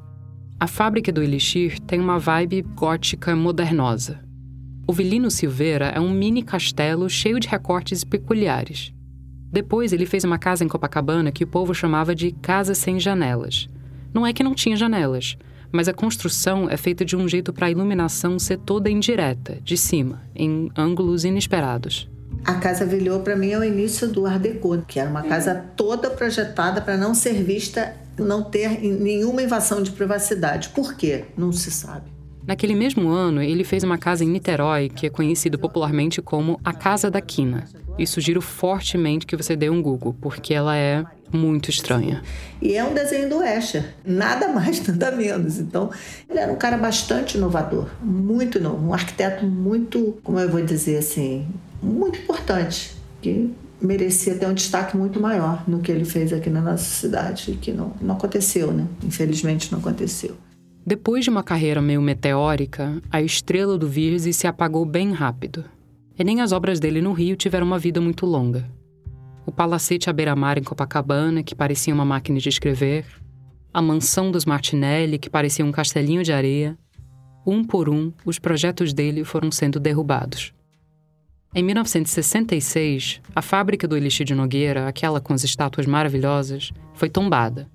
[0.61, 4.19] A fábrica do Elixir tem uma vibe gótica modernosa.
[4.87, 8.93] O Vilino Silveira é um mini castelo cheio de recortes peculiares.
[9.51, 13.67] Depois ele fez uma casa em Copacabana que o povo chamava de Casa Sem Janelas.
[14.13, 15.35] Não é que não tinha janelas,
[15.71, 19.75] mas a construção é feita de um jeito para a iluminação ser toda indireta, de
[19.75, 22.07] cima, em ângulos inesperados.
[22.45, 25.55] A Casa Vilhou, para mim, é o início do Art Deco, que era uma casa
[25.75, 30.69] toda projetada para não ser vista, não ter nenhuma invasão de privacidade.
[30.69, 31.25] Por quê?
[31.37, 32.11] Não se sabe.
[32.45, 36.73] Naquele mesmo ano, ele fez uma casa em Niterói, que é conhecido popularmente como a
[36.73, 37.65] Casa da Quina.
[37.99, 42.21] E sugiro fortemente que você dê um Google, porque ela é muito estranha.
[42.61, 45.59] E é um desenho do Escher, nada mais, nada menos.
[45.59, 45.91] Então,
[46.29, 50.97] ele era um cara bastante inovador, muito novo, um arquiteto muito, como eu vou dizer
[50.97, 51.47] assim,
[51.81, 53.51] muito importante, que
[53.81, 57.71] merecia ter um destaque muito maior no que ele fez aqui na nossa cidade, que
[57.71, 58.87] não, não aconteceu, né?
[59.03, 60.35] Infelizmente não aconteceu.
[60.85, 65.63] Depois de uma carreira meio meteórica, a estrela do Virze se apagou bem rápido.
[66.17, 68.67] E nem as obras dele no Rio tiveram uma vida muito longa.
[69.45, 73.05] o palacete à beira-mar em Copacabana, que parecia uma máquina de escrever,
[73.73, 76.77] a mansão dos Martinelli, que parecia um castelinho de areia.
[77.45, 80.53] Um por um, os projetos dele foram sendo derrubados.
[81.53, 87.69] Em 1966, a fábrica do Elixir de Nogueira, aquela com as estátuas maravilhosas, foi tombada.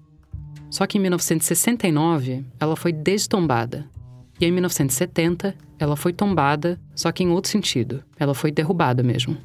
[0.71, 3.87] Só que em 1969, ela foi destombada.
[4.41, 8.03] E em 1970, ela foi tombada, só que em outro sentido.
[8.19, 9.37] Ela foi derrubada mesmo.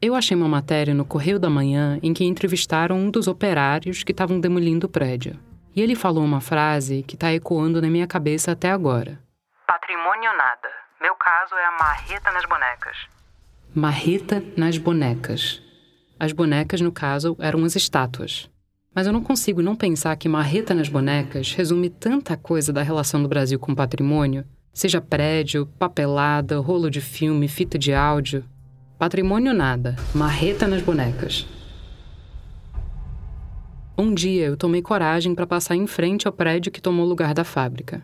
[0.00, 4.12] Eu achei uma matéria no Correio da Manhã em que entrevistaram um dos operários que
[4.12, 5.36] estavam demolindo o prédio.
[5.74, 9.18] E ele falou uma frase que está ecoando na minha cabeça até agora.
[9.66, 10.68] Patrimônio nada.
[11.00, 13.15] Meu caso é a marreta nas bonecas.
[13.78, 15.60] Marreta nas bonecas.
[16.18, 18.48] As bonecas, no caso, eram as estátuas.
[18.94, 23.22] Mas eu não consigo não pensar que marreta nas bonecas resume tanta coisa da relação
[23.22, 28.42] do Brasil com o patrimônio, seja prédio, papelada, rolo de filme, fita de áudio.
[28.98, 31.46] Patrimônio nada, marreta nas bonecas.
[33.98, 37.44] Um dia eu tomei coragem para passar em frente ao prédio que tomou lugar da
[37.44, 38.02] fábrica.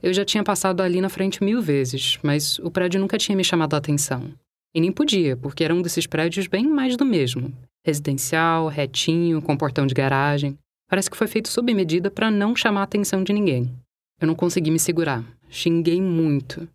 [0.00, 3.42] Eu já tinha passado ali na frente mil vezes, mas o prédio nunca tinha me
[3.42, 4.32] chamado a atenção.
[4.74, 7.52] E nem podia, porque era um desses prédios bem mais do mesmo.
[7.84, 10.58] Residencial, retinho, com portão de garagem.
[10.88, 13.74] Parece que foi feito sob medida para não chamar a atenção de ninguém.
[14.20, 15.22] Eu não consegui me segurar.
[15.48, 16.68] Xinguei muito.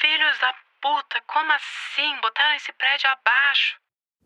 [0.00, 2.20] Filhos da puta, como assim?
[2.22, 3.78] Botaram esse prédio abaixo?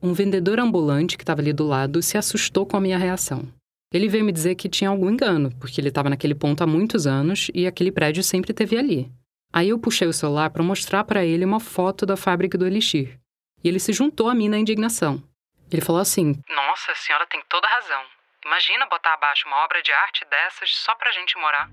[0.02, 3.48] Um vendedor ambulante que estava ali do lado se assustou com a minha reação.
[3.92, 7.06] Ele veio me dizer que tinha algum engano, porque ele estava naquele ponto há muitos
[7.06, 9.10] anos e aquele prédio sempre teve ali.
[9.54, 13.20] Aí eu puxei o celular para mostrar para ele uma foto da fábrica do Elixir.
[13.62, 15.22] E ele se juntou a mim na indignação.
[15.70, 18.02] Ele falou assim: Nossa, a senhora tem toda razão.
[18.44, 21.70] Imagina botar abaixo uma obra de arte dessas só pra gente morar.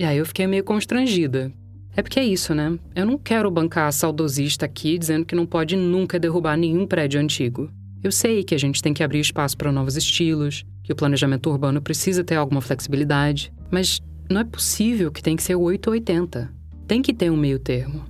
[0.00, 1.52] E aí eu fiquei meio constrangida.
[1.96, 2.76] É porque é isso, né?
[2.92, 7.20] Eu não quero bancar a saudosista aqui dizendo que não pode nunca derrubar nenhum prédio
[7.20, 7.70] antigo.
[8.02, 11.48] Eu sei que a gente tem que abrir espaço para novos estilos, que o planejamento
[11.48, 15.92] urbano precisa ter alguma flexibilidade, mas não é possível que tem que ser 8 ou
[15.92, 16.61] 80.
[16.92, 18.04] Tem que ter um meio termo.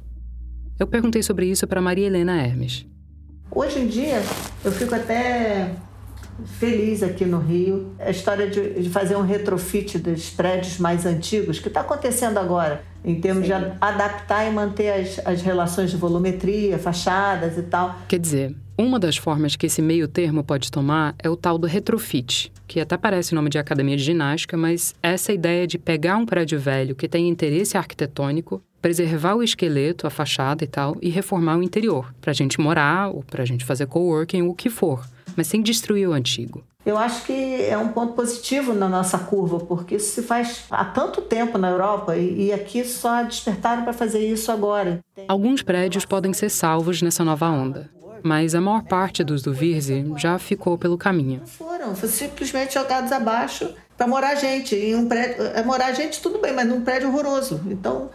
[0.77, 2.85] Eu perguntei sobre isso para Maria Helena Hermes.
[3.49, 4.21] Hoje em dia,
[4.64, 5.73] eu fico até
[6.59, 7.95] feliz aqui no Rio.
[8.01, 12.83] A história de, de fazer um retrofit dos prédios mais antigos, que está acontecendo agora,
[13.05, 13.51] em termos Sim.
[13.51, 17.95] de adaptar e manter as, as relações de volumetria, fachadas e tal.
[18.09, 21.68] Quer dizer, uma das formas que esse meio termo pode tomar é o tal do
[21.68, 26.27] retrofit, que até parece nome de academia de ginástica, mas essa ideia de pegar um
[26.27, 31.57] prédio velho que tem interesse arquitetônico, preservar o esqueleto, a fachada e tal, e reformar
[31.57, 35.03] o interior, para a gente morar ou para a gente fazer coworking, o que for
[35.37, 36.64] mas sem destruir o antigo.
[36.85, 40.85] Eu acho que é um ponto positivo na nossa curva, porque isso se faz há
[40.85, 44.99] tanto tempo na Europa e aqui só despertaram para fazer isso agora.
[45.29, 47.88] Alguns prédios podem ser salvos nessa nova onda,
[48.21, 51.42] mas a maior parte dos do Virze já ficou pelo caminho.
[51.47, 54.75] Foram, foram simplesmente jogados abaixo para morar gente.
[54.75, 57.61] Em um prédio, é, morar gente tudo bem, mas num prédio horroroso.
[57.66, 58.11] Então,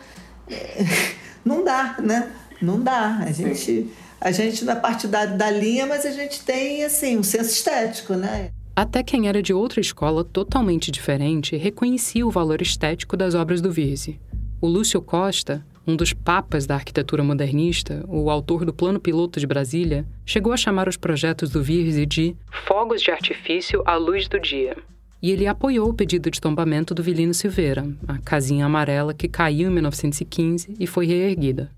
[1.45, 2.31] não dá, né?
[2.61, 3.17] Não dá.
[3.17, 7.17] A gente Sim a gente não é partidário da linha, mas a gente tem, assim,
[7.17, 8.51] um senso estético, né?
[8.75, 13.71] Até quem era de outra escola totalmente diferente reconhecia o valor estético das obras do
[13.71, 14.19] Virzi.
[14.61, 19.47] O Lúcio Costa, um dos papas da arquitetura modernista, o autor do Plano Piloto de
[19.47, 22.35] Brasília, chegou a chamar os projetos do Virzi de
[22.67, 24.75] fogos de artifício à luz do dia.
[25.21, 29.69] E ele apoiou o pedido de tombamento do Vilino Silveira, a casinha amarela que caiu
[29.69, 31.71] em 1915 e foi reerguida.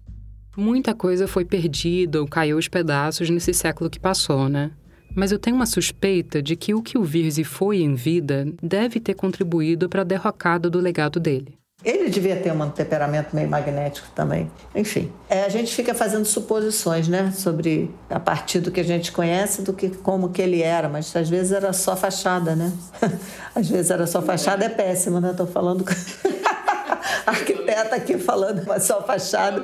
[0.58, 4.72] Muita coisa foi perdida ou caiu aos pedaços nesse século que passou, né?
[5.16, 9.00] Mas eu tenho uma suspeita de que o que o Virzi foi em vida deve
[9.00, 11.59] ter contribuído para a derrocada do legado dele.
[11.84, 14.52] Ele devia ter um temperamento meio magnético também.
[14.76, 19.14] Enfim, é, a gente fica fazendo suposições, né, sobre a partir do que a gente
[19.14, 22.74] conhece, do que como que ele era, mas às vezes era só fachada, né?
[23.56, 25.34] às vezes era só fachada, é péssimo, né?
[25.36, 25.86] Tô falando
[27.26, 29.64] arquiteta aqui falando uma só fachada,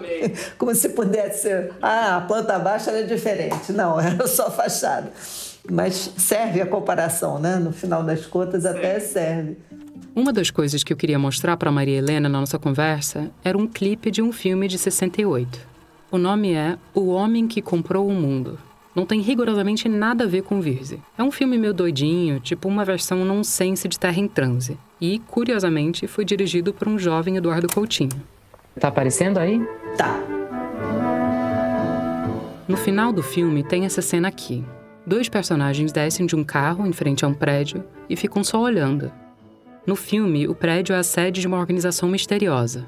[0.57, 3.73] como se pudesse ser, ah, a planta baixa era diferente.
[3.73, 5.11] Não, era só fachada.
[5.69, 7.55] Mas serve a comparação, né?
[7.55, 9.57] No final das contas, até serve.
[10.15, 13.67] Uma das coisas que eu queria mostrar para Maria Helena na nossa conversa era um
[13.67, 15.59] clipe de um filme de 68.
[16.11, 18.57] O nome é O Homem que Comprou o Mundo.
[18.95, 21.01] Não tem rigorosamente nada a ver com Virze.
[21.17, 24.77] É um filme meio doidinho, tipo uma versão nonsense de Terra em Transe.
[25.01, 28.21] E, curiosamente, foi dirigido por um jovem Eduardo Coutinho.
[28.79, 29.61] Tá aparecendo aí?
[29.97, 30.17] Tá.
[32.67, 34.63] No final do filme tem essa cena aqui.
[35.05, 39.11] Dois personagens descem de um carro em frente a um prédio e ficam só olhando.
[39.85, 42.87] No filme, o prédio é a sede de uma organização misteriosa.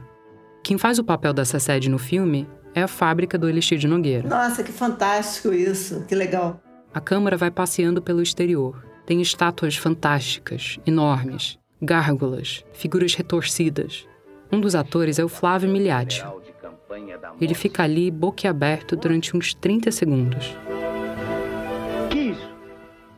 [0.63, 4.27] Quem faz o papel dessa sede no filme é a fábrica do Elixir de Nogueira.
[4.27, 6.59] Nossa, que fantástico isso, que legal.
[6.91, 8.83] A câmara vai passeando pelo exterior.
[9.05, 14.07] Tem estátuas fantásticas, enormes, gárgulas, figuras retorcidas.
[14.51, 16.25] Um dos atores é o Flávio Miliati.
[17.39, 20.57] Ele fica ali boquiaberto durante uns 30 segundos.
[22.09, 22.49] Que isso?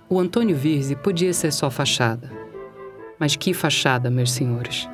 [0.10, 2.39] O Antônio Virzi podia ser só fachada.
[3.20, 4.88] Mas que fachada, meus senhores.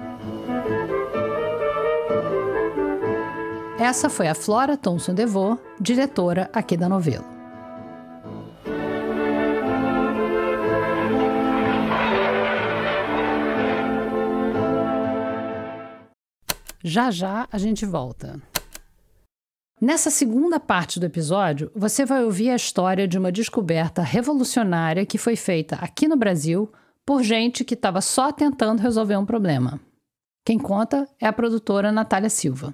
[3.78, 7.26] Essa foi a Flora Thomson DeVoe, diretora aqui da novela.
[16.84, 18.42] Já já a gente volta.
[19.82, 25.18] Nessa segunda parte do episódio, você vai ouvir a história de uma descoberta revolucionária que
[25.18, 26.72] foi feita aqui no Brasil
[27.06, 29.80] por gente que estava só tentando resolver um problema.
[30.46, 32.74] Quem conta é a produtora Natália Silva.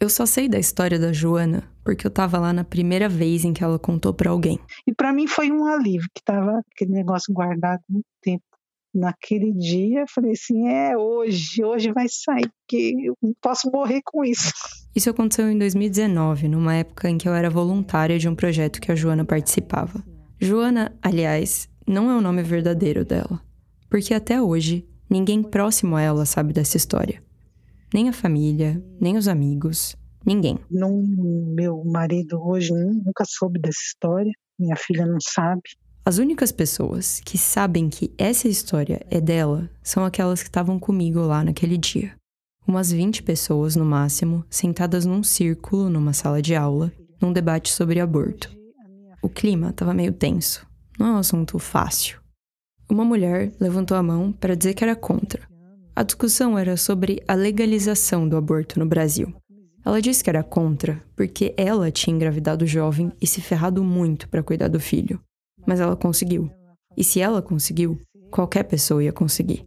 [0.00, 3.52] Eu só sei da história da Joana porque eu tava lá na primeira vez em
[3.52, 4.58] que ela contou para alguém.
[4.84, 8.42] E para mim foi um alívio, que tava aquele negócio guardado muito tempo.
[8.92, 14.00] Naquele dia, eu falei assim: é hoje, hoje vai sair, que eu não posso morrer
[14.04, 14.50] com isso.
[14.96, 18.90] Isso aconteceu em 2019, numa época em que eu era voluntária de um projeto que
[18.90, 20.02] a Joana participava.
[20.40, 23.40] Joana, aliás, não é o nome verdadeiro dela,
[23.88, 27.22] porque até hoje ninguém próximo a ela sabe dessa história.
[27.94, 30.58] Nem a família, nem os amigos, ninguém.
[30.70, 31.00] Não,
[31.54, 35.62] meu marido hoje nunca soube dessa história, minha filha não sabe.
[36.04, 41.20] As únicas pessoas que sabem que essa história é dela são aquelas que estavam comigo
[41.20, 42.12] lá naquele dia.
[42.66, 48.00] Umas 20 pessoas no máximo, sentadas num círculo numa sala de aula, num debate sobre
[48.00, 48.50] aborto.
[49.22, 50.65] O clima estava meio tenso.
[50.98, 52.20] Não é um assunto fácil.
[52.88, 55.42] Uma mulher levantou a mão para dizer que era contra.
[55.94, 59.34] A discussão era sobre a legalização do aborto no Brasil.
[59.84, 64.42] Ela disse que era contra porque ela tinha engravidado jovem e se ferrado muito para
[64.42, 65.20] cuidar do filho
[65.66, 66.48] mas ela conseguiu.
[66.96, 67.98] E se ela conseguiu,
[68.30, 69.66] qualquer pessoa ia conseguir.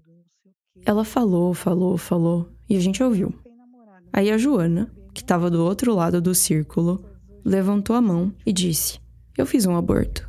[0.85, 3.33] Ela falou, falou, falou, e a gente ouviu.
[4.11, 7.03] Aí a Joana, que estava do outro lado do círculo,
[7.43, 8.99] levantou a mão e disse:
[9.37, 10.28] Eu fiz um aborto.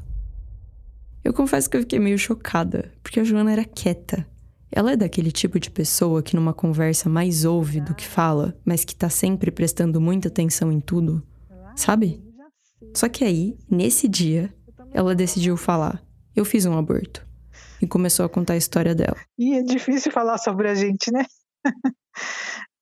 [1.23, 4.27] Eu confesso que eu fiquei meio chocada, porque a Joana era quieta.
[4.73, 8.85] Ela é daquele tipo de pessoa que numa conversa mais ouve do que fala, mas
[8.85, 11.23] que tá sempre prestando muita atenção em tudo.
[11.77, 12.23] Sabe?
[12.95, 14.55] Só que aí, nesse dia,
[14.93, 16.03] ela decidiu falar:
[16.35, 17.27] Eu fiz um aborto.
[17.83, 19.17] E começou a contar a história dela.
[19.39, 21.25] E é difícil falar sobre a gente, né?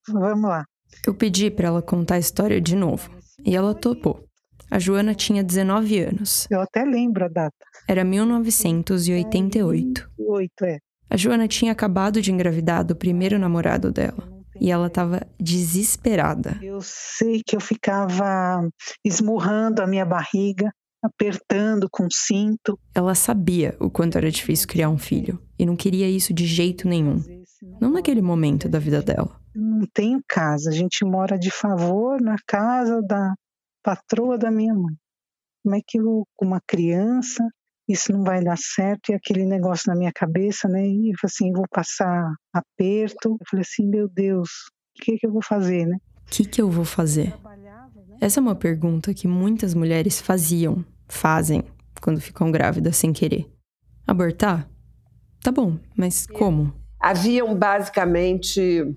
[0.08, 0.64] Vamos lá.
[1.06, 3.10] Eu pedi para ela contar a história de novo.
[3.44, 4.24] E ela topou.
[4.70, 6.46] A Joana tinha 19 anos.
[6.50, 7.64] Eu até lembro a data.
[7.88, 10.10] Era 1988.
[10.18, 10.78] 8, é.
[11.08, 14.28] A Joana tinha acabado de engravidar do primeiro namorado dela.
[14.60, 16.58] E ela estava desesperada.
[16.60, 18.60] Eu sei que eu ficava
[19.02, 20.70] esmurrando a minha barriga
[21.02, 22.78] apertando com cinto.
[22.94, 26.86] Ela sabia o quanto era difícil criar um filho e não queria isso de jeito
[26.86, 27.22] nenhum.
[27.80, 29.40] Não naquele momento da vida dela.
[29.54, 33.32] Não tenho casa, a gente mora de favor na casa da
[33.82, 34.94] patroa da minha mãe.
[35.62, 37.48] Como é que eu, com uma criança,
[37.88, 39.10] isso não vai dar certo?
[39.10, 40.86] E aquele negócio na minha cabeça, né?
[40.86, 43.36] E assim, vou passar aperto.
[43.40, 44.50] Eu falei assim, meu Deus,
[44.98, 45.96] o que, que eu vou fazer, né?
[46.26, 47.34] O que, que eu vou fazer?
[48.20, 51.64] Essa é uma pergunta que muitas mulheres faziam, fazem,
[52.00, 53.46] quando ficam grávidas sem querer.
[54.06, 54.68] Abortar?
[55.42, 56.74] Tá bom, mas como?
[57.00, 58.94] Haviam basicamente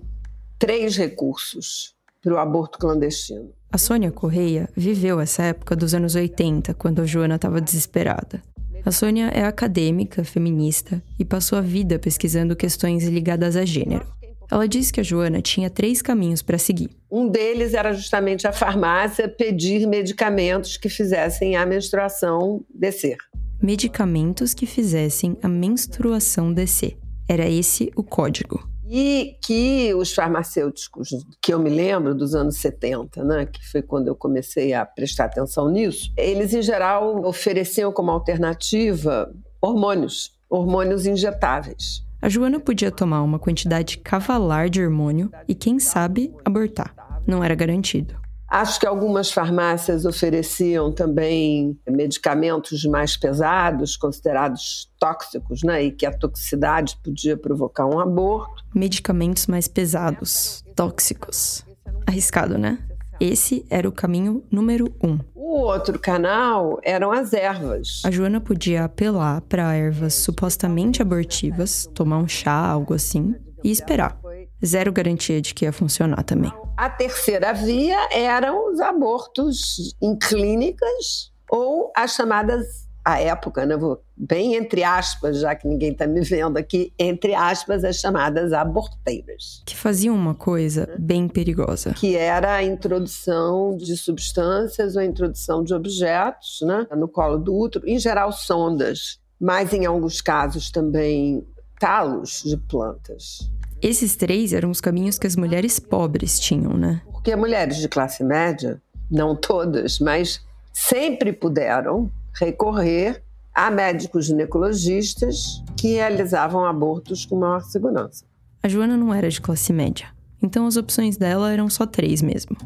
[0.58, 3.52] três recursos para o aborto clandestino.
[3.70, 8.42] A Sônia Correia viveu essa época dos anos 80, quando a Joana estava desesperada.
[8.84, 14.04] A Sônia é acadêmica, feminista e passou a vida pesquisando questões ligadas a gênero.
[14.50, 16.90] Ela disse que a Joana tinha três caminhos para seguir.
[17.10, 23.16] Um deles era justamente a farmácia pedir medicamentos que fizessem a menstruação descer.
[23.62, 26.98] Medicamentos que fizessem a menstruação descer.
[27.28, 28.71] Era esse o código.
[28.94, 31.08] E que os farmacêuticos,
[31.40, 35.24] que eu me lembro dos anos 70, né, que foi quando eu comecei a prestar
[35.24, 42.04] atenção nisso, eles em geral ofereciam como alternativa hormônios, hormônios injetáveis.
[42.20, 46.94] A Joana podia tomar uma quantidade cavalar de hormônio e, quem sabe, abortar.
[47.26, 48.21] Não era garantido.
[48.52, 55.84] Acho que algumas farmácias ofereciam também medicamentos mais pesados, considerados tóxicos, né?
[55.84, 58.62] E que a toxicidade podia provocar um aborto.
[58.74, 61.64] Medicamentos mais pesados, tóxicos.
[62.06, 62.78] Arriscado, né?
[63.18, 65.18] Esse era o caminho número um.
[65.34, 68.02] O outro canal eram as ervas.
[68.04, 73.34] A Joana podia apelar para ervas supostamente abortivas, tomar um chá, algo assim,
[73.64, 74.21] e esperar.
[74.64, 76.52] Zero garantia de que ia funcionar também.
[76.76, 84.00] A terceira via eram os abortos em clínicas ou as chamadas à época, né, vou
[84.16, 89.62] bem entre aspas, já que ninguém está me vendo aqui, entre aspas, as chamadas aborteiras.
[89.66, 91.94] Que faziam uma coisa bem perigosa.
[91.94, 97.56] Que era a introdução de substâncias ou a introdução de objetos né, no colo do
[97.56, 101.44] útero, em geral sondas, mas em alguns casos também
[101.80, 103.50] talos de plantas.
[103.82, 107.02] Esses três eram os caminhos que as mulheres pobres tinham, né?
[107.10, 108.80] Porque mulheres de classe média,
[109.10, 110.40] não todas, mas
[110.72, 112.08] sempre puderam
[112.38, 118.24] recorrer a médicos ginecologistas que realizavam abortos com maior segurança.
[118.62, 120.06] A Joana não era de classe média,
[120.40, 122.56] então as opções dela eram só três mesmo.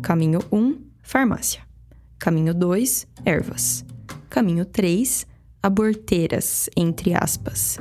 [0.00, 1.62] Caminho 1, um, farmácia.
[2.16, 3.84] Caminho 2, ervas.
[4.28, 5.26] Caminho 3,
[5.60, 7.80] aborteiras, entre aspas.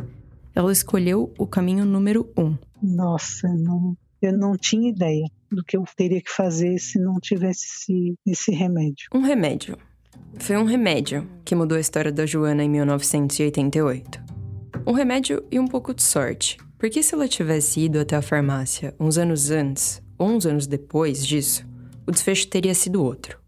[0.55, 2.43] Ela escolheu o caminho número 1.
[2.43, 2.57] Um.
[2.81, 7.65] Nossa, não, eu não tinha ideia do que eu teria que fazer se não tivesse
[7.65, 9.07] esse, esse remédio.
[9.13, 9.77] Um remédio.
[10.37, 14.21] Foi um remédio que mudou a história da Joana em 1988.
[14.85, 18.95] Um remédio e um pouco de sorte, porque se ela tivesse ido até a farmácia
[18.99, 21.65] uns anos antes ou uns anos depois disso,
[22.07, 23.39] o desfecho teria sido outro.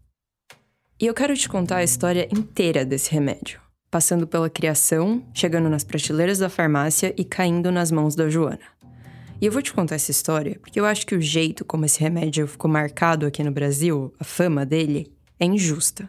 [1.00, 3.60] E eu quero te contar a história inteira desse remédio,
[3.90, 8.60] passando pela criação, chegando nas prateleiras da farmácia e caindo nas mãos da Joana.
[9.42, 11.98] E eu vou te contar essa história porque eu acho que o jeito como esse
[11.98, 16.08] remédio ficou marcado aqui no Brasil, a fama dele, é injusta.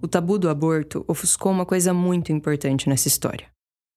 [0.00, 3.48] O tabu do aborto ofuscou uma coisa muito importante nessa história.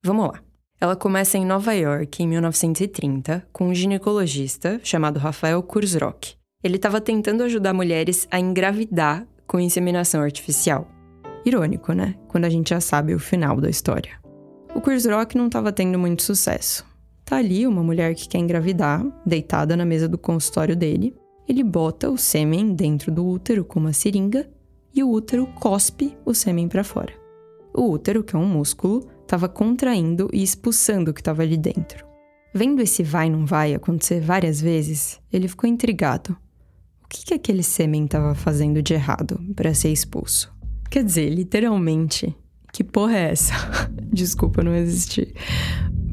[0.03, 0.41] Vamos lá.
[0.81, 6.35] Ela começa em Nova York em 1930 com um ginecologista chamado Rafael Kurzrock.
[6.61, 10.91] Ele estava tentando ajudar mulheres a engravidar com inseminação artificial.
[11.45, 12.15] Irônico, né?
[12.27, 14.19] Quando a gente já sabe o final da história.
[14.75, 16.85] O Kurzrock não estava tendo muito sucesso.
[17.25, 21.15] Tá ali uma mulher que quer engravidar, deitada na mesa do consultório dele.
[21.47, 24.49] Ele bota o sêmen dentro do útero com uma seringa
[24.93, 27.13] e o útero cospe o sêmen para fora.
[27.73, 32.05] O útero, que é um músculo, estava contraindo e expulsando o que estava ali dentro.
[32.53, 36.37] Vendo esse vai não vai acontecer várias vezes, ele ficou intrigado.
[37.03, 40.53] O que, que aquele sêmen estava fazendo de errado para ser expulso?
[40.89, 42.35] Quer dizer, literalmente,
[42.71, 43.53] que porra é essa?
[44.13, 45.33] Desculpa não existir.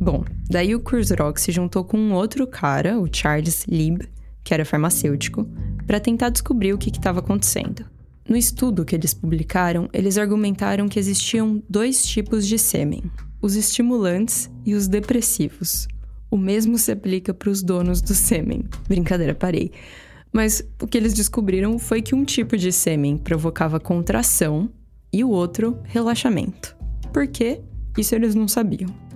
[0.03, 4.09] Bom, daí o Kurzrock se juntou com um outro cara, o Charles Lieb,
[4.43, 5.47] que era farmacêutico,
[5.87, 7.85] para tentar descobrir o que estava acontecendo.
[8.27, 13.03] No estudo que eles publicaram, eles argumentaram que existiam dois tipos de sêmen:
[13.43, 15.87] os estimulantes e os depressivos.
[16.31, 18.65] O mesmo se aplica para os donos do sêmen.
[18.89, 19.71] Brincadeira, parei.
[20.33, 24.71] Mas o que eles descobriram foi que um tipo de sêmen provocava contração
[25.13, 26.75] e o outro relaxamento.
[27.13, 27.61] Por quê?
[27.99, 29.10] Isso eles não sabiam.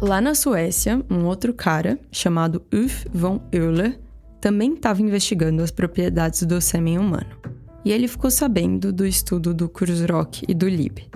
[0.00, 3.98] Lá na Suécia, um outro cara, chamado Ulf von Euler,
[4.40, 9.68] também estava investigando as propriedades do sêmen humano e ele ficou sabendo do estudo do
[9.68, 11.08] Kurzrock e do Lib.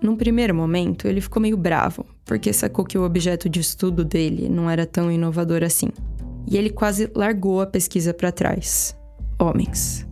[0.00, 4.48] Num primeiro momento, ele ficou meio bravo, porque sacou que o objeto de estudo dele
[4.48, 5.88] não era tão inovador assim.
[6.46, 8.96] E ele quase largou a pesquisa para trás.
[9.36, 10.06] Homens.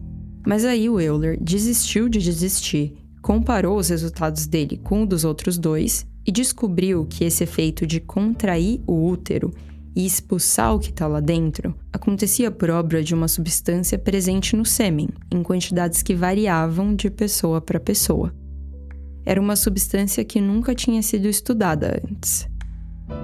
[0.45, 5.57] Mas aí o Euler desistiu de desistir, comparou os resultados dele com o dos outros
[5.59, 9.53] dois e descobriu que esse efeito de contrair o útero
[9.95, 14.65] e expulsar o que está lá dentro acontecia por obra de uma substância presente no
[14.65, 18.35] sêmen, em quantidades que variavam de pessoa para pessoa.
[19.25, 22.49] Era uma substância que nunca tinha sido estudada antes.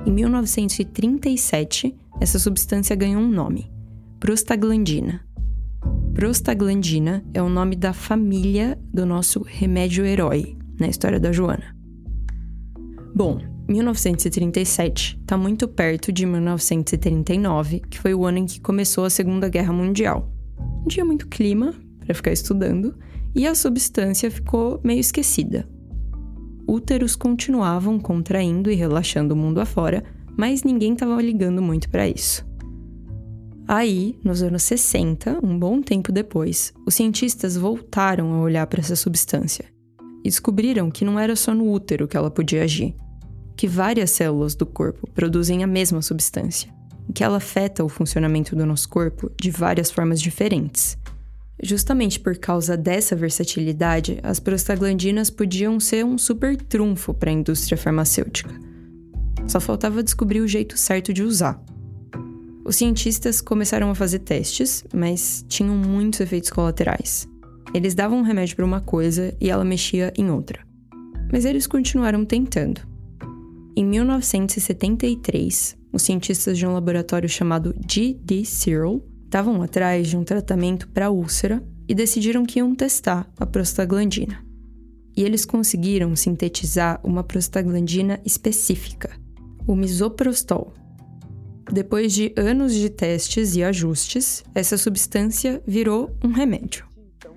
[0.05, 3.71] Em 1937, essa substância ganhou um nome:
[4.19, 5.25] prostaglandina.
[6.15, 11.76] Prostaglandina é o nome da família do nosso remédio herói na história da Joana.
[13.17, 19.11] Bom, 1937 está muito perto de 1939, que foi o ano em que começou a
[19.11, 20.31] Segunda Guerra Mundial.
[20.59, 22.95] Não tinha muito clima para ficar estudando
[23.35, 25.67] e a substância ficou meio esquecida.
[26.69, 30.05] Úteros continuavam contraindo e relaxando o mundo afora,
[30.37, 32.47] mas ninguém estava ligando muito para isso.
[33.67, 38.95] Aí, nos anos 60, um bom tempo depois, os cientistas voltaram a olhar para essa
[38.95, 39.64] substância
[40.23, 42.95] e descobriram que não era só no útero que ela podia agir
[43.57, 46.71] que várias células do corpo produzem a mesma substância,
[47.09, 50.99] e que ela afeta o funcionamento do nosso corpo de várias formas diferentes.
[51.63, 57.79] Justamente por causa dessa versatilidade, as prostaglandinas podiam ser um super trunfo para a indústria
[57.79, 58.55] farmacêutica.
[59.49, 61.59] Só faltava descobrir o jeito certo de usar.
[62.63, 67.27] Os cientistas começaram a fazer testes, mas tinham muitos efeitos colaterais.
[67.73, 70.61] Eles davam um remédio para uma coisa e ela mexia em outra.
[71.33, 72.96] Mas eles continuaram tentando.
[73.79, 78.43] Em 1973, os cientistas de um laboratório chamado G.D.
[78.47, 84.43] Cyril estavam atrás de um tratamento para úlcera e decidiram que iam testar a prostaglandina.
[85.14, 89.11] e eles conseguiram sintetizar uma prostaglandina específica,
[89.66, 90.74] o misoprostol.
[91.72, 96.87] Depois de anos de testes e ajustes, essa substância virou um remédio.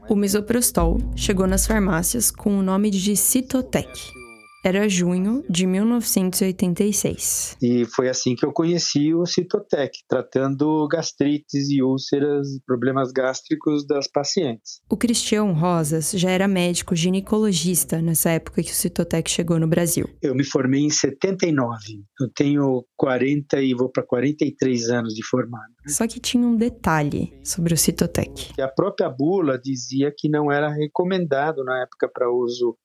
[0.09, 3.89] O misoprostol chegou nas farmácias com o nome de Citotec,
[4.63, 7.57] era junho de 1986.
[7.61, 14.07] E foi assim que eu conheci o Citotec, tratando gastrites e úlceras, problemas gástricos das
[14.07, 14.81] pacientes.
[14.89, 20.09] O Cristiano Rosas já era médico ginecologista nessa época que o Citotec chegou no Brasil.
[20.21, 22.03] Eu me formei em 79.
[22.19, 25.73] Eu tenho 40 e vou para 43 anos de formado.
[25.87, 28.61] Só que tinha um detalhe sobre o Citotec.
[28.61, 32.77] A própria bula dizia que não era recomendado na época para uso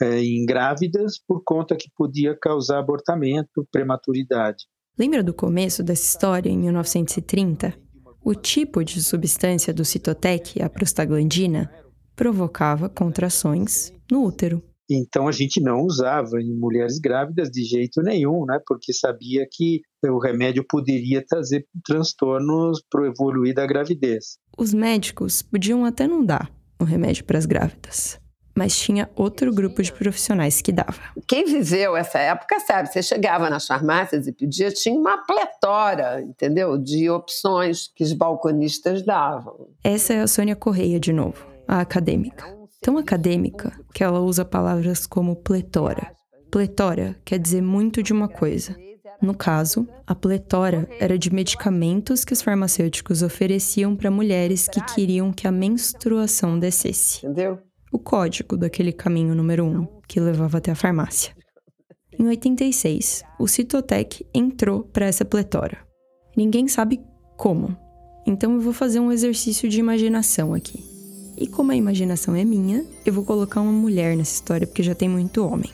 [0.00, 4.64] é, em grávidas por conta que podia causar abortamento, prematuridade.
[4.98, 7.74] Lembra do começo dessa história, em 1930?
[8.24, 11.70] O tipo de substância do citotec, a prostaglandina,
[12.14, 14.62] provocava contrações no útero.
[14.88, 18.60] Então a gente não usava em mulheres grávidas de jeito nenhum, né?
[18.66, 24.38] Porque sabia que o remédio poderia trazer transtornos para o evoluir da gravidez.
[24.56, 28.20] Os médicos podiam até não dar o remédio para as grávidas
[28.56, 30.94] mas tinha outro grupo de profissionais que dava.
[31.28, 36.78] Quem viveu essa época sabe, você chegava nas farmácias e pedia, tinha uma pletora, entendeu?
[36.78, 39.68] De opções que os balconistas davam.
[39.84, 42.56] Essa é a Sônia Correia de novo, a acadêmica.
[42.80, 46.10] Tão acadêmica que ela usa palavras como pletora.
[46.50, 48.74] Pletora quer dizer muito de uma coisa.
[49.20, 55.32] No caso, a pletora era de medicamentos que os farmacêuticos ofereciam para mulheres que queriam
[55.32, 57.24] que a menstruação descesse.
[57.24, 57.58] Entendeu?
[57.92, 61.34] O código daquele caminho número 1 um, que levava até a farmácia.
[62.18, 65.78] Em 86, o Citotec entrou para essa pletora.
[66.36, 67.00] Ninguém sabe
[67.36, 67.76] como,
[68.26, 70.82] então eu vou fazer um exercício de imaginação aqui.
[71.36, 74.94] E como a imaginação é minha, eu vou colocar uma mulher nessa história porque já
[74.94, 75.70] tem muito homem.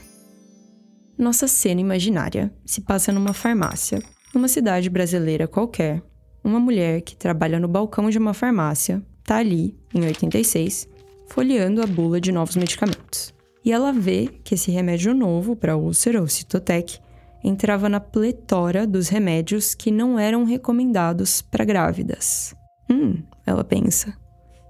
[1.17, 4.03] Nossa cena imaginária se passa numa farmácia,
[4.35, 6.03] numa cidade brasileira qualquer.
[6.43, 10.89] Uma mulher que trabalha no balcão de uma farmácia tá ali, em 86,
[11.33, 13.33] folheando a bula de novos medicamentos.
[13.65, 16.99] E ela vê que esse remédio novo para úlcera, o Citotec,
[17.43, 22.55] entrava na pletora dos remédios que não eram recomendados para grávidas.
[22.91, 24.15] Hum, ela pensa.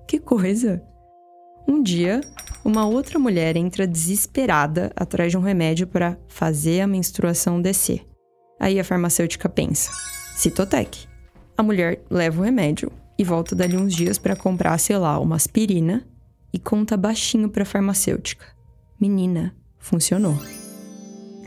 [0.07, 0.81] Que coisa!
[1.67, 2.21] Um dia,
[2.65, 8.07] uma outra mulher entra desesperada atrás de um remédio para fazer a menstruação descer.
[8.61, 9.91] Aí a farmacêutica pensa:
[10.37, 11.09] Citotec.
[11.57, 15.37] A mulher leva o remédio e volta dali uns dias para comprar, sei lá, uma
[15.37, 16.07] aspirina
[16.53, 18.47] e conta baixinho para a farmacêutica.
[19.01, 20.37] Menina, funcionou.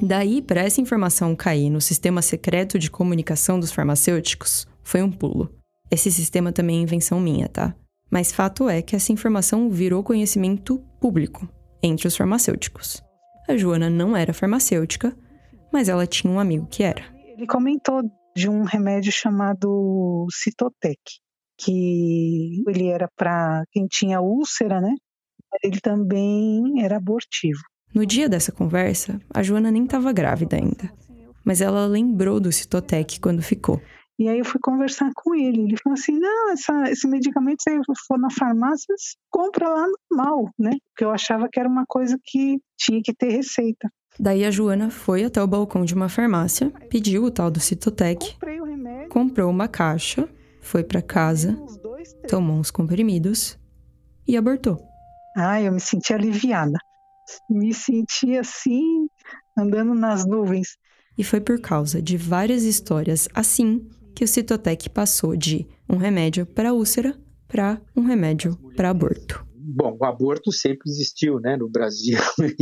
[0.02, 5.50] Daí, para essa informação cair no sistema secreto de comunicação dos farmacêuticos, foi um pulo.
[5.90, 7.74] Esse sistema também é invenção minha, tá?
[8.12, 11.48] Mas fato é que essa informação virou conhecimento público
[11.82, 13.02] entre os farmacêuticos.
[13.48, 15.16] A Joana não era farmacêutica,
[15.72, 17.04] mas ela tinha um amigo que era.
[17.26, 18.02] Ele comentou
[18.36, 21.00] de um remédio chamado Citotec
[21.58, 24.94] que ele era para quem tinha úlcera, né?
[25.64, 27.62] Ele também era abortivo.
[27.94, 30.92] No dia dessa conversa, a Joana nem estava grávida ainda,
[31.46, 33.82] mas ela lembrou do Citotec quando ficou.
[34.18, 35.64] E aí eu fui conversar com ele.
[35.64, 37.72] Ele falou assim: não, essa, esse medicamento, se
[38.08, 38.94] for na farmácia,
[39.30, 40.72] compra lá normal, né?
[40.90, 43.90] Porque eu achava que era uma coisa que tinha que ter receita.
[44.18, 48.38] Daí a Joana foi até o balcão de uma farmácia, pediu o tal do Citotec,
[49.10, 50.30] comprou uma caixa
[50.66, 51.56] foi para casa,
[52.28, 53.58] tomou uns comprimidos
[54.28, 54.84] e abortou.
[55.38, 56.78] Ah, eu me senti aliviada.
[57.50, 59.08] Me senti assim,
[59.58, 60.78] andando nas nuvens.
[61.18, 66.46] E foi por causa de várias histórias assim que o Citotec passou de um remédio
[66.46, 67.16] para úlcera
[67.48, 69.46] para um remédio para aborto.
[69.56, 72.18] Bom, o aborto sempre existiu né, no Brasil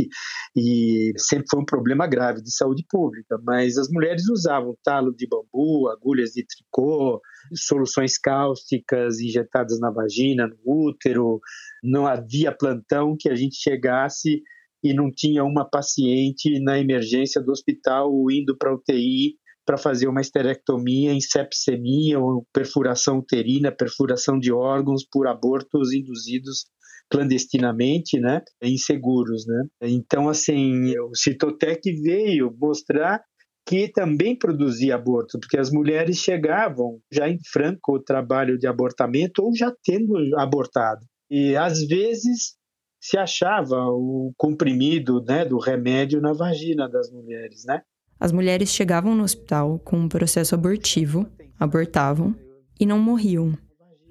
[0.56, 5.14] e, e sempre foi um problema grave de saúde pública, mas as mulheres usavam talo
[5.14, 7.20] de bambu, agulhas de tricô,
[7.52, 11.40] soluções cáusticas injetadas na vagina, no útero.
[11.82, 14.42] Não havia plantão que a gente chegasse
[14.82, 19.36] e não tinha uma paciente na emergência do hospital indo para UTI
[19.66, 26.66] para fazer uma esterectomia em sepsemia ou perfuração uterina, perfuração de órgãos por abortos induzidos
[27.10, 29.64] clandestinamente, né, inseguros, né?
[29.82, 33.22] Então, assim, o Citotec veio mostrar
[33.66, 39.42] que também produzia aborto, porque as mulheres chegavam já em franco o trabalho de abortamento
[39.42, 41.06] ou já tendo abortado.
[41.30, 42.56] E às vezes
[43.00, 47.82] se achava o comprimido né, do remédio na vagina das mulheres, né?
[48.18, 51.26] As mulheres chegavam no hospital com um processo abortivo,
[51.58, 52.34] abortavam
[52.78, 53.52] e não morriam.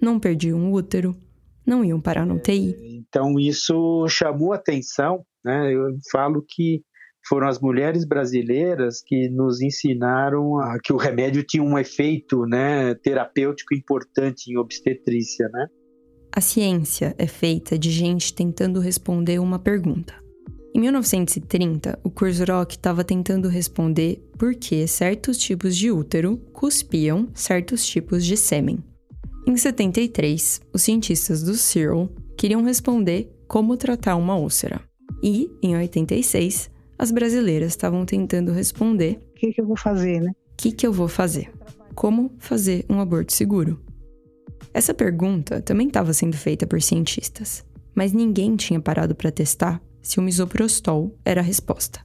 [0.02, 1.16] Não perdiam o útero,
[1.66, 2.76] não iam parar no UTI.
[3.08, 5.74] Então isso chamou atenção Né?
[5.74, 6.84] Eu falo que
[7.28, 12.94] foram as mulheres brasileiras que nos ensinaram a, que o remédio tinha um efeito né,
[12.96, 15.48] terapêutico importante em obstetrícia.
[15.50, 15.68] Né?
[16.36, 20.14] A ciência é feita de gente tentando responder uma pergunta.
[20.76, 27.86] Em 1930, o Kurzrock estava tentando responder por que certos tipos de útero cuspiam certos
[27.86, 28.84] tipos de sêmen.
[29.46, 34.82] Em 73, os cientistas do Cyril queriam responder como tratar uma úlcera.
[35.22, 40.32] E, em 86, as brasileiras estavam tentando responder: O que, que eu vou fazer, né?
[40.32, 41.52] O que, que eu vou fazer?
[41.96, 43.80] Como fazer um aborto seguro?
[44.74, 47.64] Essa pergunta também estava sendo feita por cientistas,
[47.94, 52.02] mas ninguém tinha parado para testar se o misoprostol era a resposta.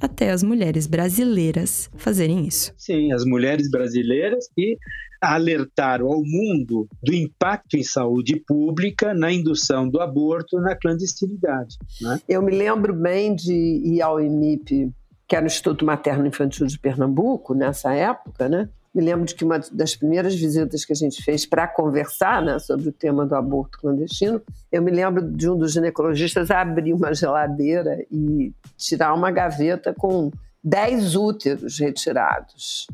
[0.00, 2.72] Até as mulheres brasileiras fazerem isso.
[2.76, 4.76] Sim, as mulheres brasileiras que
[5.20, 11.76] alertaram ao mundo do impacto em saúde pública na indução do aborto na clandestinidade.
[12.00, 12.20] Né?
[12.28, 14.92] Eu me lembro bem de ir ao IMIP,
[15.26, 18.68] que era o Instituto Materno Infantil de Pernambuco, nessa época, né?
[18.94, 22.58] Me lembro de que uma das primeiras visitas que a gente fez para conversar né,
[22.58, 27.14] sobre o tema do aborto clandestino, eu me lembro de um dos ginecologistas abrir uma
[27.14, 30.30] geladeira e tirar uma gaveta com
[30.64, 32.86] 10 úteros retirados.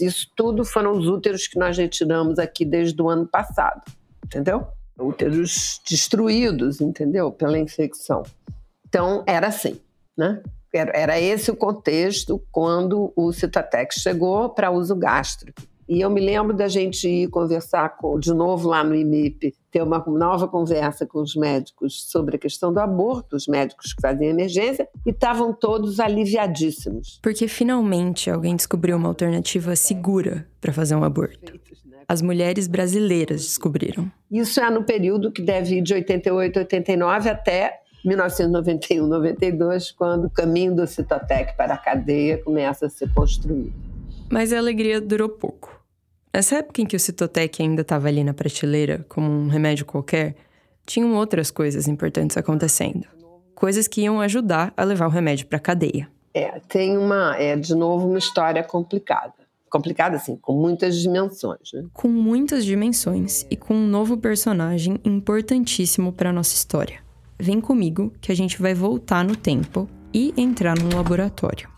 [0.00, 3.82] Isso tudo foram os úteros que nós retiramos aqui desde o ano passado,
[4.24, 4.66] entendeu?
[4.98, 7.32] Úteros destruídos, entendeu?
[7.32, 8.22] Pela infecção.
[8.86, 9.80] Então, era assim,
[10.16, 10.40] né?
[10.72, 15.60] Era esse o contexto quando o Citatex chegou para uso gástrico.
[15.88, 19.82] E eu me lembro da gente ir conversar com, de novo lá no IMIP, ter
[19.82, 24.30] uma nova conversa com os médicos sobre a questão do aborto, os médicos que faziam
[24.30, 27.20] emergência, e estavam todos aliviadíssimos.
[27.22, 31.60] Porque finalmente alguém descobriu uma alternativa segura para fazer um aborto.
[32.08, 34.10] As mulheres brasileiras descobriram.
[34.30, 40.26] Isso é no período que deve ir de 88 a 89 até 1991, 92, quando
[40.26, 43.72] o caminho do Citotec para a cadeia começa a ser construído.
[44.30, 45.80] Mas a alegria durou pouco.
[46.34, 50.34] Nessa época em que o Citotec ainda estava ali na prateleira, como um remédio qualquer,
[50.86, 53.06] tinham outras coisas importantes acontecendo.
[53.54, 56.08] Coisas que iam ajudar a levar o remédio para a cadeia.
[56.34, 59.34] É, tem uma, é de novo uma história complicada.
[59.68, 61.72] Complicada, assim, com muitas dimensões.
[61.72, 61.84] Né?
[61.92, 67.00] Com muitas dimensões e com um novo personagem importantíssimo para a nossa história.
[67.42, 71.68] Vem comigo que a gente vai voltar no tempo e entrar num laboratório.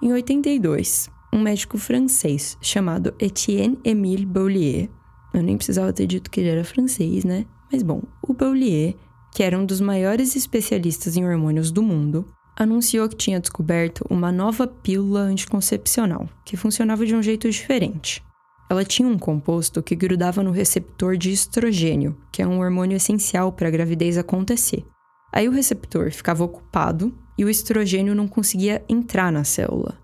[0.00, 4.88] Em 82, um médico francês chamado Etienne Émile Boulier,
[5.34, 7.44] eu nem precisava ter dito que ele era francês, né?
[7.72, 8.94] Mas bom, o Boulier,
[9.34, 14.30] que era um dos maiores especialistas em hormônios do mundo, anunciou que tinha descoberto uma
[14.30, 18.22] nova pílula anticoncepcional, que funcionava de um jeito diferente.
[18.70, 23.50] Ela tinha um composto que grudava no receptor de estrogênio, que é um hormônio essencial
[23.50, 24.84] para a gravidez acontecer.
[25.32, 29.98] Aí o receptor ficava ocupado e o estrogênio não conseguia entrar na célula.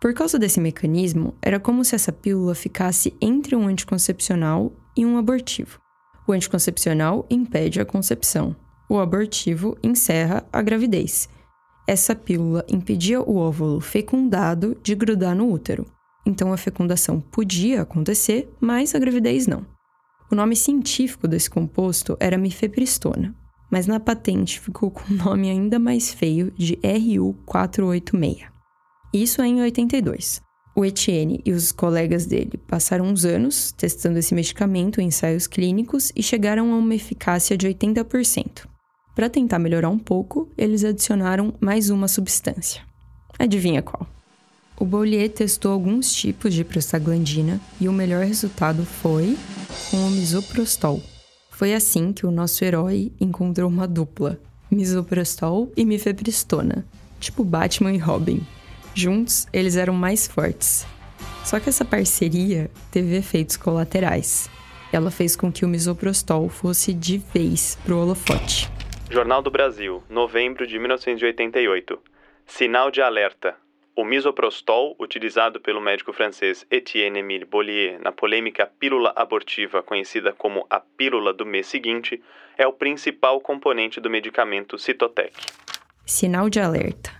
[0.00, 5.18] Por causa desse mecanismo, era como se essa pílula ficasse entre um anticoncepcional e um
[5.18, 5.78] abortivo.
[6.26, 8.56] O anticoncepcional impede a concepção,
[8.88, 11.28] o abortivo encerra a gravidez.
[11.86, 15.86] Essa pílula impedia o óvulo fecundado de grudar no útero.
[16.30, 19.66] Então a fecundação podia acontecer, mas a gravidez não.
[20.30, 23.34] O nome científico desse composto era mifepristona,
[23.68, 28.46] mas na patente ficou com o nome ainda mais feio de RU486.
[29.12, 30.40] Isso é em 82.
[30.76, 36.12] O Etienne e os colegas dele passaram uns anos testando esse medicamento em ensaios clínicos
[36.14, 38.68] e chegaram a uma eficácia de 80%.
[39.16, 42.82] Para tentar melhorar um pouco, eles adicionaram mais uma substância.
[43.36, 44.06] Adivinha qual?
[44.80, 49.36] O Boulier testou alguns tipos de prostaglandina e o melhor resultado foi
[49.90, 51.02] com o misoprostol.
[51.50, 56.86] Foi assim que o nosso herói encontrou uma dupla, misoprostol e mifepristona,
[57.20, 58.40] tipo Batman e Robin.
[58.94, 60.86] Juntos, eles eram mais fortes.
[61.44, 64.48] Só que essa parceria teve efeitos colaterais.
[64.90, 68.70] Ela fez com que o misoprostol fosse de vez pro holofote.
[69.10, 71.98] Jornal do Brasil, novembro de 1988.
[72.46, 73.54] Sinal de alerta.
[74.00, 80.80] O misoprostol, utilizado pelo médico francês Etienne-Émile Bollier na polêmica pílula abortiva conhecida como a
[80.80, 82.18] pílula do mês seguinte,
[82.56, 85.34] é o principal componente do medicamento Citotec.
[86.06, 87.10] Sinal de alerta.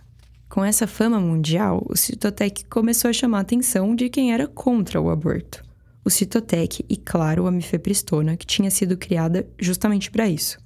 [0.49, 4.99] Com essa fama mundial, o Citotec começou a chamar a atenção de quem era contra
[4.99, 5.62] o aborto.
[6.03, 10.59] O Citotec e, claro, a mifepristona, que tinha sido criada justamente para isso.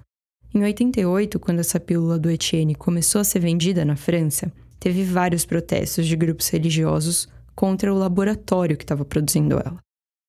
[0.54, 4.52] Em 88, quando essa pílula do Etienne começou a ser vendida na França,
[4.84, 9.78] teve vários protestos de grupos religiosos contra o laboratório que estava produzindo ela.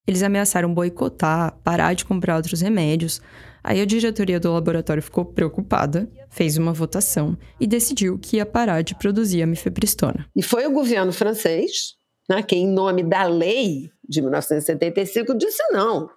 [0.06, 3.20] Eles ameaçaram boicotar, parar de comprar outros remédios.
[3.62, 8.80] Aí a diretoria do laboratório ficou preocupada, fez uma votação e decidiu que ia parar
[8.80, 10.26] de produzir a mifepristona.
[10.34, 11.94] E foi o governo francês,
[12.26, 16.08] né, que em nome da lei de 1975 disse não.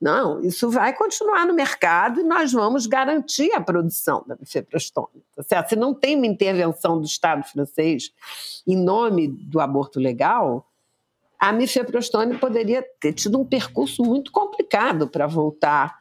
[0.00, 5.08] Não, isso vai continuar no mercado e nós vamos garantir a produção da mifepristona.
[5.36, 5.68] Tá certo?
[5.68, 8.10] Se não tem uma intervenção do Estado francês
[8.66, 10.66] em nome do aborto legal,
[11.38, 15.98] a mifepristone poderia ter tido um percurso muito complicado para voltar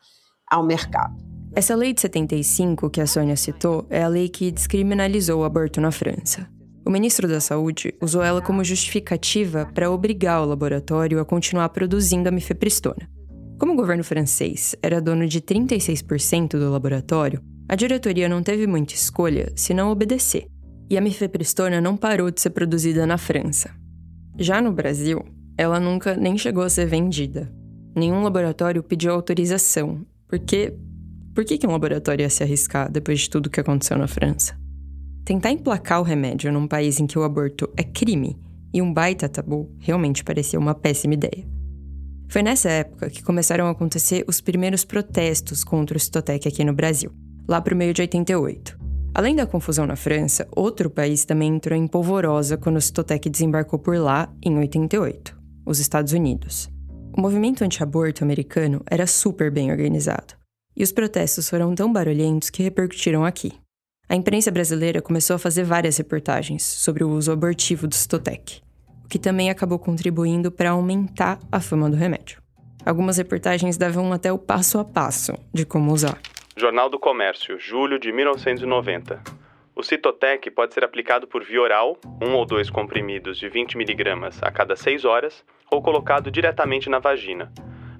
[0.48, 1.16] ao mercado.
[1.54, 5.82] Essa lei de 75 que a Sônia citou é a lei que descriminalizou o aborto
[5.82, 6.48] na França.
[6.86, 12.30] O ministro da Saúde usou ela como justificativa para obrigar o laboratório a continuar produzindo
[12.30, 13.19] a mifepristona.
[13.60, 18.94] Como o governo francês era dono de 36% do laboratório, a diretoria não teve muita
[18.94, 20.48] escolha se não obedecer,
[20.90, 23.70] e a mifepristona não parou de ser produzida na França.
[24.38, 25.26] Já no Brasil,
[25.58, 27.52] ela nunca nem chegou a ser vendida.
[27.94, 30.74] Nenhum laboratório pediu autorização, porque
[31.36, 34.58] por que, que um laboratório ia se arriscar depois de tudo que aconteceu na França?
[35.26, 38.40] Tentar emplacar o remédio num país em que o aborto é crime
[38.74, 41.59] e um baita tabu realmente parecia uma péssima ideia.
[42.30, 46.72] Foi nessa época que começaram a acontecer os primeiros protestos contra o Citotec aqui no
[46.72, 47.12] Brasil,
[47.48, 48.78] lá para o meio de 88.
[49.16, 53.80] Além da confusão na França, outro país também entrou em polvorosa quando o Citotec desembarcou
[53.80, 56.70] por lá em 88, os Estados Unidos.
[57.18, 60.36] O movimento anti-aborto americano era super bem organizado,
[60.78, 63.54] e os protestos foram tão barulhentos que repercutiram aqui.
[64.08, 68.62] A imprensa brasileira começou a fazer várias reportagens sobre o uso abortivo do Citotec
[69.10, 72.42] que também acabou contribuindo para aumentar a fama do remédio.
[72.86, 76.20] Algumas reportagens davam até o passo a passo de como usar.
[76.56, 79.22] Jornal do Comércio, julho de 1990.
[79.76, 84.30] O Citotec pode ser aplicado por via oral, um ou dois comprimidos de 20 mg
[84.42, 87.52] a cada 6 horas, ou colocado diretamente na vagina.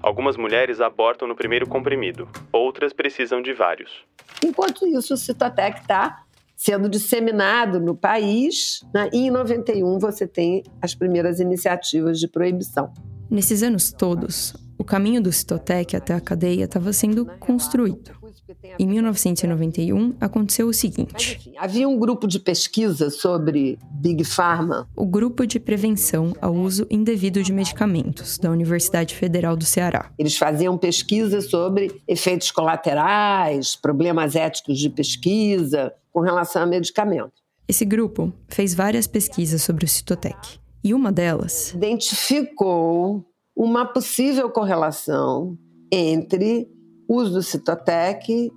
[0.02, 4.04] Algumas mulheres abortam no primeiro comprimido, outras precisam de vários.
[4.44, 6.22] Enquanto isso, o Citotec está
[6.60, 9.08] sendo disseminado no país, né?
[9.14, 12.92] e em 91 você tem as primeiras iniciativas de proibição.
[13.30, 18.19] Nesses anos todos, o caminho do Citotec até a cadeia estava sendo construído.
[18.78, 24.88] Em 1991, aconteceu o seguinte: enfim, havia um grupo de pesquisa sobre Big Pharma.
[24.96, 30.10] O Grupo de Prevenção ao Uso Indevido de Medicamentos, da Universidade Federal do Ceará.
[30.18, 37.32] Eles faziam pesquisa sobre efeitos colaterais, problemas éticos de pesquisa com relação a medicamento.
[37.68, 40.58] Esse grupo fez várias pesquisas sobre o Citotec.
[40.82, 43.24] E uma delas identificou
[43.54, 45.58] uma possível correlação
[45.92, 46.68] entre
[47.10, 48.52] uso do Citotec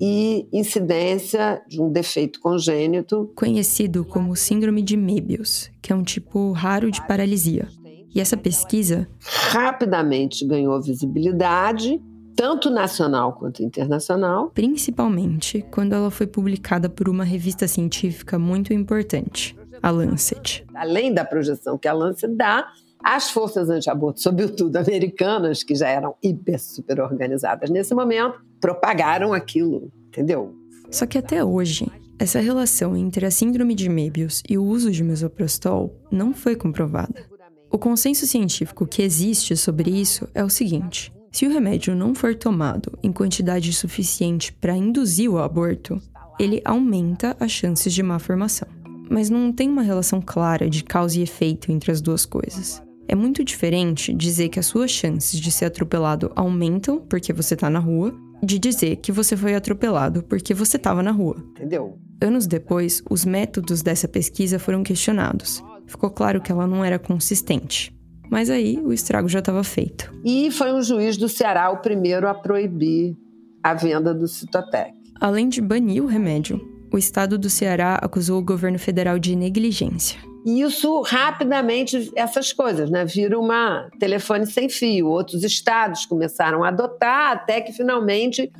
[0.00, 6.52] e incidência de um defeito congênito conhecido como síndrome de Möbius, que é um tipo
[6.52, 7.68] raro de paralisia.
[8.14, 9.06] E essa pesquisa
[9.50, 12.00] rapidamente ganhou visibilidade,
[12.34, 19.54] tanto nacional quanto internacional, principalmente quando ela foi publicada por uma revista científica muito importante,
[19.82, 20.64] a Lancet.
[20.74, 22.68] Além da projeção que a Lancet dá,
[23.02, 29.90] as forças anti-aborto, sobretudo americanas, que já eram hiper super organizadas nesse momento, propagaram aquilo,
[30.08, 30.54] entendeu?
[30.90, 31.86] Só que até hoje,
[32.18, 37.26] essa relação entre a síndrome de Möbius e o uso de misoprostol não foi comprovada.
[37.70, 42.34] O consenso científico que existe sobre isso é o seguinte: se o remédio não for
[42.34, 46.00] tomado em quantidade suficiente para induzir o aborto,
[46.40, 48.68] ele aumenta as chances de má formação.
[49.10, 52.82] Mas não tem uma relação clara de causa e efeito entre as duas coisas.
[53.10, 57.70] É muito diferente dizer que as suas chances de ser atropelado aumentam porque você tá
[57.70, 61.42] na rua, de dizer que você foi atropelado porque você estava na rua.
[61.52, 61.98] Entendeu?
[62.20, 65.64] Anos depois, os métodos dessa pesquisa foram questionados.
[65.86, 67.96] Ficou claro que ela não era consistente.
[68.30, 70.12] Mas aí o estrago já estava feito.
[70.22, 73.16] E foi um juiz do Ceará o primeiro a proibir
[73.62, 74.92] a venda do Citotec.
[75.18, 76.60] Além de banir o remédio,
[76.92, 80.27] o estado do Ceará acusou o governo federal de negligência.
[80.44, 83.04] E isso rapidamente, essas coisas, né?
[83.04, 85.08] Vira uma telefone sem fio.
[85.08, 88.50] Outros estados começaram a adotar, até que finalmente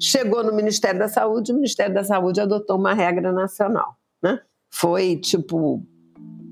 [0.00, 3.96] chegou no Ministério da Saúde, o Ministério da Saúde adotou uma regra nacional.
[4.22, 4.40] Né?
[4.70, 5.86] Foi tipo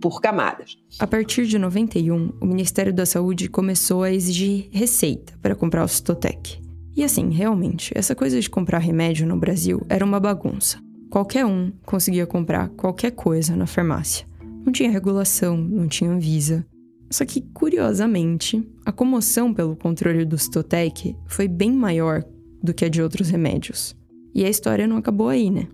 [0.00, 0.76] por camadas.
[1.00, 5.88] A partir de 91, o Ministério da Saúde começou a exigir receita para comprar o
[5.88, 6.62] Citotec.
[6.96, 10.78] E assim, realmente, essa coisa de comprar remédio no Brasil era uma bagunça.
[11.10, 14.27] Qualquer um conseguia comprar qualquer coisa na farmácia.
[14.68, 16.62] Não tinha regulação, não tinha Anvisa.
[17.10, 22.22] Só que, curiosamente, a comoção pelo controle do Citotec foi bem maior
[22.62, 23.96] do que a de outros remédios.
[24.34, 25.68] E a história não acabou aí, né?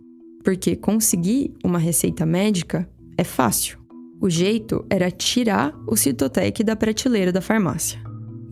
[0.44, 2.88] Porque conseguir uma receita médica
[3.18, 3.80] é fácil.
[4.20, 8.00] O jeito era tirar o Citotec da prateleira da farmácia.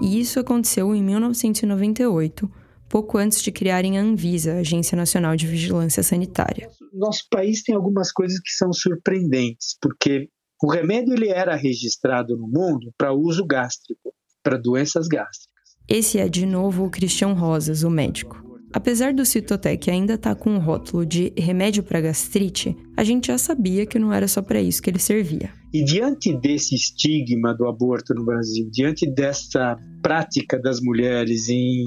[0.02, 2.50] E isso aconteceu em 1998,
[2.88, 6.68] pouco antes de criarem a Anvisa, a Agência Nacional de Vigilância Sanitária.
[6.92, 10.28] Nosso país tem algumas coisas que são surpreendentes, porque
[10.62, 15.52] o remédio ele era registrado no mundo para uso gástrico, para doenças gástricas.
[15.88, 18.40] Esse é de novo o Cristian Rosas, o médico.
[18.72, 23.26] Apesar do Citotec ainda estar tá com o rótulo de remédio para gastrite, a gente
[23.26, 25.52] já sabia que não era só para isso que ele servia.
[25.74, 31.84] E diante desse estigma do aborto no Brasil, diante dessa prática das mulheres em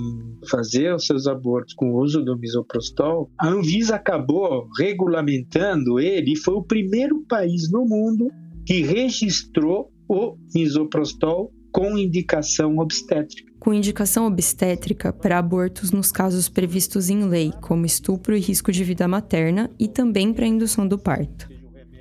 [0.49, 6.37] fazer os seus abortos com o uso do misoprostol, a Anvisa acabou regulamentando ele e
[6.37, 8.27] foi o primeiro país no mundo
[8.65, 13.51] que registrou o misoprostol com indicação obstétrica.
[13.59, 18.83] Com indicação obstétrica para abortos nos casos previstos em lei, como estupro e risco de
[18.83, 21.49] vida materna, e também para indução do parto.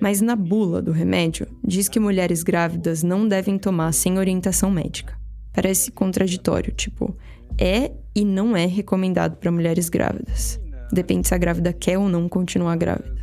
[0.00, 5.18] Mas na bula do remédio, diz que mulheres grávidas não devem tomar sem orientação médica.
[5.52, 7.16] Parece contraditório, tipo,
[7.58, 10.60] é e não é recomendado para mulheres grávidas.
[10.92, 13.13] Depende se a grávida quer ou não continuar grávida.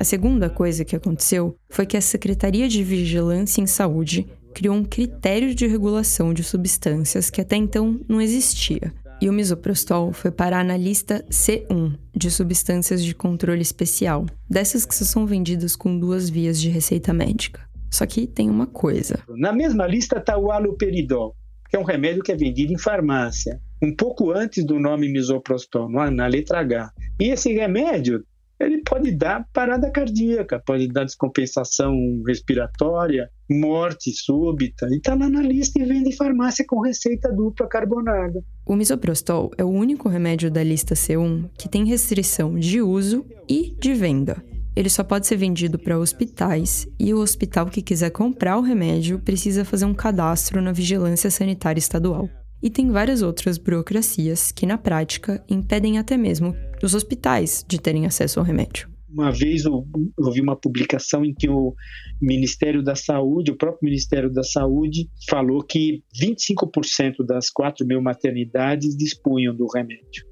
[0.00, 4.84] A segunda coisa que aconteceu foi que a Secretaria de Vigilância em Saúde criou um
[4.84, 8.92] critério de regulação de substâncias que até então não existia.
[9.20, 14.94] E o misoprostol foi parar na lista C1 de substâncias de controle especial, dessas que
[14.94, 17.60] só são vendidas com duas vias de receita médica.
[17.90, 19.18] Só que tem uma coisa.
[19.28, 21.34] Na mesma lista está o aloperidol,
[21.68, 25.88] que é um remédio que é vendido em farmácia, um pouco antes do nome misoprostol,
[25.88, 26.92] na letra H.
[27.18, 28.24] E esse remédio
[28.60, 31.94] ele pode dar parada cardíaca, pode dar descompensação
[32.26, 37.68] respiratória, morte súbita, e está lá na lista e vende em farmácia com receita dupla
[37.68, 38.42] carbonada.
[38.66, 43.74] O misoprostol é o único remédio da lista C1 que tem restrição de uso e
[43.78, 44.42] de venda.
[44.74, 49.18] Ele só pode ser vendido para hospitais e o hospital que quiser comprar o remédio
[49.18, 52.28] precisa fazer um cadastro na Vigilância Sanitária Estadual.
[52.60, 58.04] E tem várias outras burocracias que, na prática, impedem até mesmo os hospitais de terem
[58.04, 58.88] acesso ao remédio.
[59.08, 59.86] Uma vez eu,
[60.18, 61.74] eu vi uma publicação em que o
[62.20, 68.96] Ministério da Saúde, o próprio Ministério da Saúde, falou que 25% das 4 mil maternidades
[68.96, 70.26] dispunham do remédio.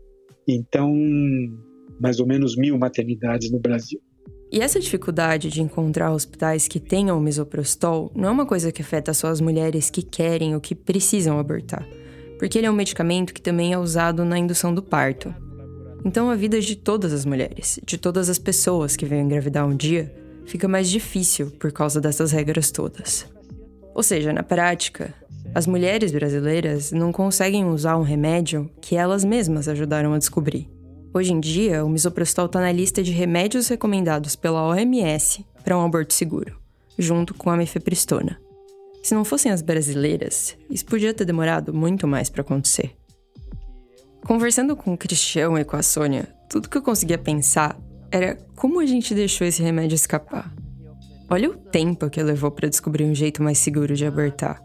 [0.47, 0.93] Então,
[1.99, 4.01] mais ou menos mil maternidades no Brasil.
[4.53, 9.15] E essa dificuldade de encontrar hospitais que tenham misoprostol não é uma coisa que afeta
[9.15, 11.87] só as mulheres que querem ou que precisam abortar
[12.39, 15.35] porque ele é um medicamento que também é usado na indução do parto.
[16.05, 19.75] Então, a vida de todas as mulheres, de todas as pessoas que vêm engravidar um
[19.75, 20.15] dia,
[20.45, 23.27] fica mais difícil por causa dessas regras todas.
[23.95, 25.13] Ou seja, na prática,
[25.55, 30.69] as mulheres brasileiras não conseguem usar um remédio que elas mesmas ajudaram a descobrir.
[31.15, 35.85] Hoje em dia, o misoprostol está na lista de remédios recomendados pela OMS para um
[35.85, 36.59] aborto seguro,
[36.99, 38.39] junto com a mifepristona.
[39.07, 42.97] Se não fossem as brasileiras, isso podia ter demorado muito mais para acontecer.
[44.25, 47.79] Conversando com o Cristiano e com a Sônia, tudo que eu conseguia pensar
[48.11, 50.53] era como a gente deixou esse remédio escapar.
[51.31, 54.61] Olha o tempo que levou para descobrir um jeito mais seguro de abortar.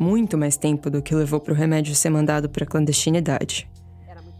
[0.00, 3.68] Muito mais tempo do que levou para o remédio ser mandado para clandestinidade.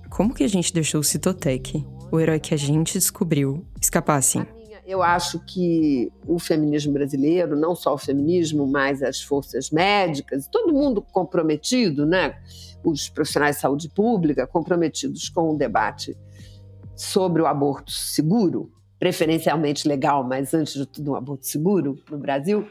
[0.08, 4.46] Como que a gente deixou o Citotec, o herói que a gente descobriu, escapar assim?
[4.86, 10.74] Eu acho que o feminismo brasileiro, não só o feminismo, mas as forças médicas, todo
[10.74, 12.36] mundo comprometido, né?
[12.84, 16.16] Os profissionais de saúde pública comprometidos com o debate
[16.94, 22.68] sobre o aborto seguro, preferencialmente legal, mas antes de tudo um aborto seguro no Brasil,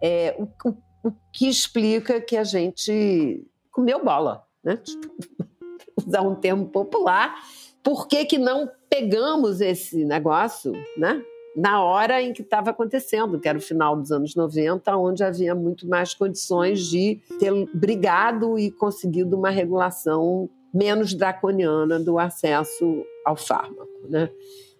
[0.00, 0.76] é o, o,
[1.08, 4.78] o que explica que a gente comeu bola, né?
[6.06, 7.34] usar um termo popular.
[7.82, 11.22] Por que, que não pegamos esse negócio, né?
[11.54, 15.54] Na hora em que estava acontecendo, que era o final dos anos 90, onde havia
[15.54, 23.36] muito mais condições de ter brigado e conseguido uma regulação menos draconiana do acesso ao
[23.36, 23.88] fármaco.
[24.08, 24.30] Né?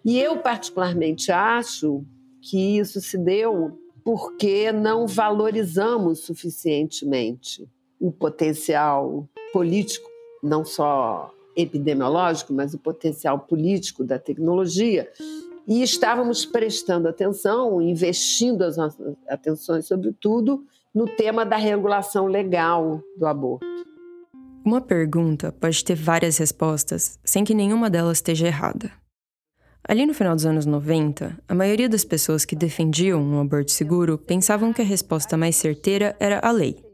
[0.03, 2.03] E eu, particularmente, acho
[2.41, 7.65] que isso se deu porque não valorizamos suficientemente
[7.99, 10.09] o potencial político,
[10.41, 15.09] não só epidemiológico, mas o potencial político da tecnologia
[15.67, 23.25] e estávamos prestando atenção, investindo as nossas atenções, sobretudo, no tema da regulação legal do
[23.25, 23.65] aborto.
[24.65, 28.91] Uma pergunta pode ter várias respostas, sem que nenhuma delas esteja errada.
[29.85, 34.17] Ali no final dos anos 90, a maioria das pessoas que defendiam um aborto seguro
[34.17, 36.92] pensavam que a resposta mais certeira era a lei.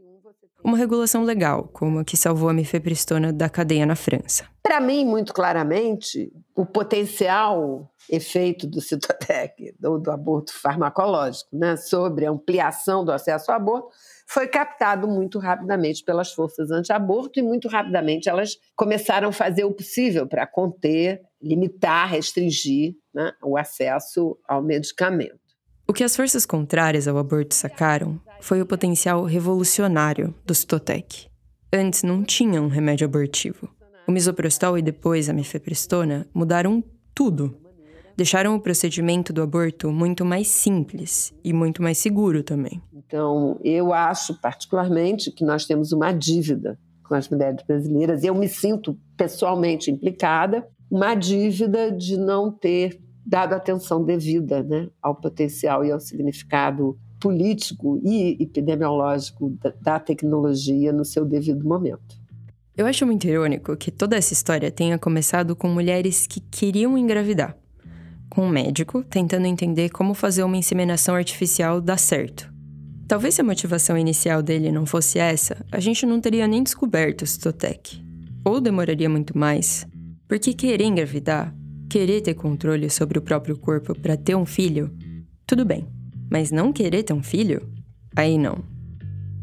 [0.62, 4.44] Uma regulação legal, como a que salvou a mifepristona da cadeia na França.
[4.62, 12.26] Para mim, muito claramente, o potencial efeito do Citotec, do, do aborto farmacológico, né, sobre
[12.26, 13.88] a ampliação do acesso ao aborto,
[14.28, 19.72] foi captado muito rapidamente pelas forças anti-aborto e muito rapidamente elas começaram a fazer o
[19.72, 25.39] possível para conter, limitar, restringir né, o acesso ao medicamento.
[25.90, 31.26] O que as forças contrárias ao aborto sacaram foi o potencial revolucionário do Citotec.
[31.72, 33.68] Antes não tinha um remédio abortivo.
[34.06, 36.80] O misoprostol e depois a mifepristona mudaram
[37.12, 37.56] tudo.
[38.16, 42.80] Deixaram o procedimento do aborto muito mais simples e muito mais seguro também.
[42.94, 48.22] Então, eu acho particularmente que nós temos uma dívida com as mulheres brasileiras.
[48.22, 55.14] Eu me sinto pessoalmente implicada, uma dívida de não ter dado atenção devida né, ao
[55.14, 62.18] potencial e ao significado político e epidemiológico da, da tecnologia no seu devido momento.
[62.76, 67.56] Eu acho muito irônico que toda essa história tenha começado com mulheres que queriam engravidar,
[68.30, 72.50] com um médico tentando entender como fazer uma inseminação artificial dar certo.
[73.06, 77.22] Talvez se a motivação inicial dele não fosse essa, a gente não teria nem descoberto
[77.22, 78.00] o Citotec.
[78.44, 79.86] Ou demoraria muito mais.
[80.28, 81.52] Porque querer engravidar,
[81.90, 84.96] querer ter controle sobre o próprio corpo para ter um filho,
[85.44, 85.88] tudo bem.
[86.30, 87.68] Mas não querer ter um filho?
[88.14, 88.62] Aí não.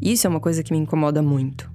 [0.00, 1.70] Isso é uma coisa que me incomoda muito.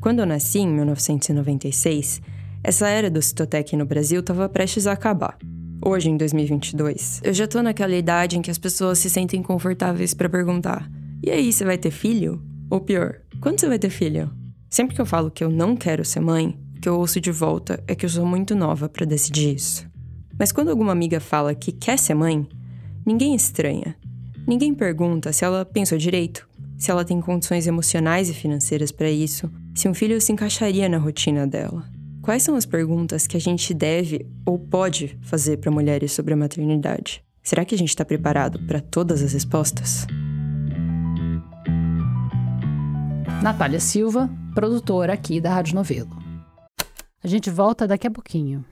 [0.00, 2.20] Quando eu nasci, em 1996,
[2.62, 5.38] essa era do Citotec no Brasil estava prestes a acabar.
[5.82, 10.12] Hoje, em 2022, eu já tô naquela idade em que as pessoas se sentem confortáveis
[10.12, 10.90] para perguntar:
[11.22, 12.42] e aí, você vai ter filho?
[12.68, 14.30] Ou pior, quando você vai ter filho?
[14.68, 17.32] Sempre que eu falo que eu não quero ser mãe, o que eu ouço de
[17.32, 19.91] volta é que eu sou muito nova para decidir isso.
[20.42, 22.44] Mas quando alguma amiga fala que quer ser mãe,
[23.06, 23.94] ninguém estranha.
[24.44, 29.48] Ninguém pergunta se ela pensou direito, se ela tem condições emocionais e financeiras para isso,
[29.72, 31.88] se um filho se encaixaria na rotina dela.
[32.20, 36.36] Quais são as perguntas que a gente deve ou pode fazer para mulheres sobre a
[36.36, 37.22] maternidade?
[37.40, 40.08] Será que a gente está preparado para todas as respostas?
[43.40, 46.20] Natália Silva, produtora aqui da Rádio Novelo.
[47.22, 48.64] A gente volta daqui a pouquinho.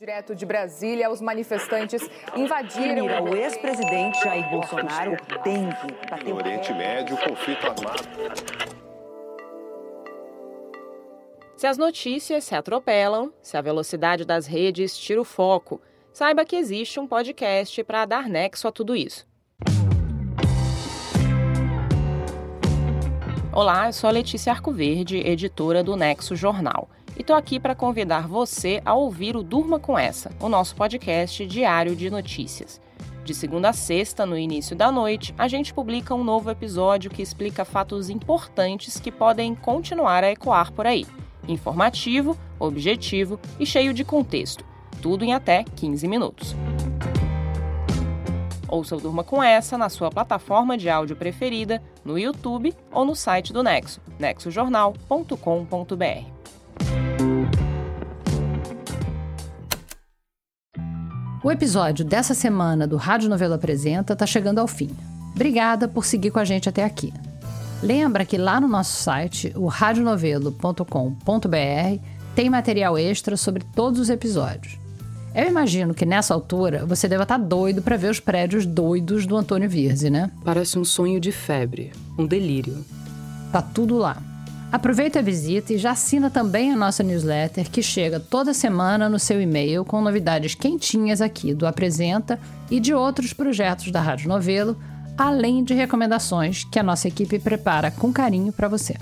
[0.00, 3.08] Direto de Brasília, os manifestantes invadiram.
[3.08, 8.04] Mira, o ex-presidente Jair Bolsonaro tem que bater No Oriente Médio, conflito armado.
[11.56, 15.80] Se as notícias se atropelam, se a velocidade das redes tira o foco,
[16.12, 19.26] saiba que existe um podcast para dar nexo a tudo isso.
[23.52, 26.88] Olá, eu sou a Letícia Arcoverde, editora do Nexo Jornal
[27.18, 31.44] e estou aqui para convidar você a ouvir o Durma com Essa, o nosso podcast
[31.44, 32.80] diário de notícias.
[33.24, 37.20] De segunda a sexta, no início da noite, a gente publica um novo episódio que
[37.20, 41.04] explica fatos importantes que podem continuar a ecoar por aí.
[41.46, 44.64] Informativo, objetivo e cheio de contexto.
[45.02, 46.54] Tudo em até 15 minutos.
[48.68, 53.16] Ouça o Durma com Essa na sua plataforma de áudio preferida, no YouTube ou no
[53.16, 56.37] site do Nexo, nexojornal.com.br.
[61.42, 64.90] O episódio dessa semana do Rádio Novela Apresenta está chegando ao fim.
[65.34, 67.14] Obrigada por seguir com a gente até aqui.
[67.80, 72.02] Lembra que lá no nosso site, o radionovelo.com.br,
[72.34, 74.76] tem material extra sobre todos os episódios.
[75.32, 79.24] Eu imagino que nessa altura você deva estar tá doido para ver os prédios doidos
[79.24, 80.32] do Antônio Virzi, né?
[80.44, 82.84] Parece um sonho de febre, um delírio.
[83.52, 84.20] Tá tudo lá.
[84.70, 89.18] Aproveita a visita e já assina também a nossa newsletter que chega toda semana no
[89.18, 92.38] seu e-mail com novidades quentinhas aqui do Apresenta
[92.70, 94.76] e de outros projetos da Rádio Novelo,
[95.16, 98.94] além de recomendações que a nossa equipe prepara com carinho para você.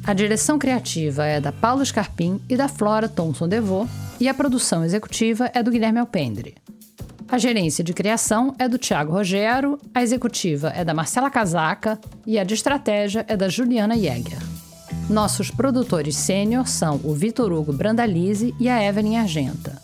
[0.01, 3.85] A direção criativa é da Paula Scarpim e da Flora Thomson Devô,
[4.17, 6.55] e a produção executiva é do Guilherme Alpendre.
[7.35, 12.39] A gerência de criação é do Tiago Rogero, a executiva é da Marcela Casaca e
[12.39, 14.39] a de estratégia é da Juliana Jäger.
[15.09, 19.77] Nossos produtores sênior são o Vitor Hugo Brandalize e a Evelyn Argenta.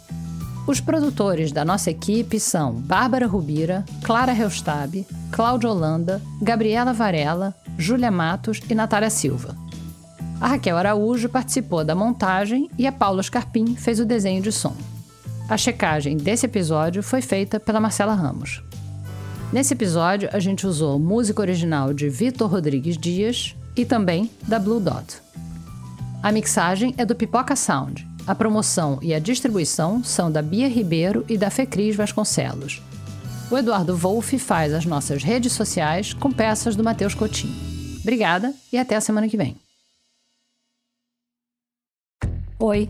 [0.66, 8.10] Os produtores da nossa equipe são Bárbara Rubira, Clara Reustab, Cláudia Holanda, Gabriela Varela, Júlia
[8.10, 9.58] Matos e Natália Silva.
[10.40, 14.74] A Raquel Araújo participou da montagem e a Paula Scarpim fez o desenho de som.
[15.52, 18.64] A checagem desse episódio foi feita pela Marcela Ramos.
[19.52, 24.80] Nesse episódio, a gente usou música original de Vitor Rodrigues Dias e também da Blue
[24.80, 25.22] Dot.
[26.24, 28.08] A mixagem é do Pipoca Sound.
[28.26, 32.82] A promoção e a distribuição são da Bia Ribeiro e da Fecris Vasconcelos.
[33.52, 37.54] O Eduardo Wolff faz as nossas redes sociais com peças do Matheus Coutinho.
[38.00, 39.58] Obrigada e até a semana que vem.
[42.58, 42.90] Oi!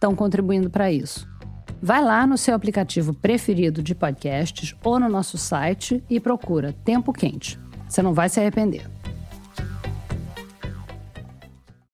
[0.00, 1.28] estão contribuindo para isso.
[1.82, 7.12] Vai lá no seu aplicativo preferido de podcasts ou no nosso site e procura Tempo
[7.12, 7.60] Quente.
[7.86, 8.99] Você não vai se arrepender.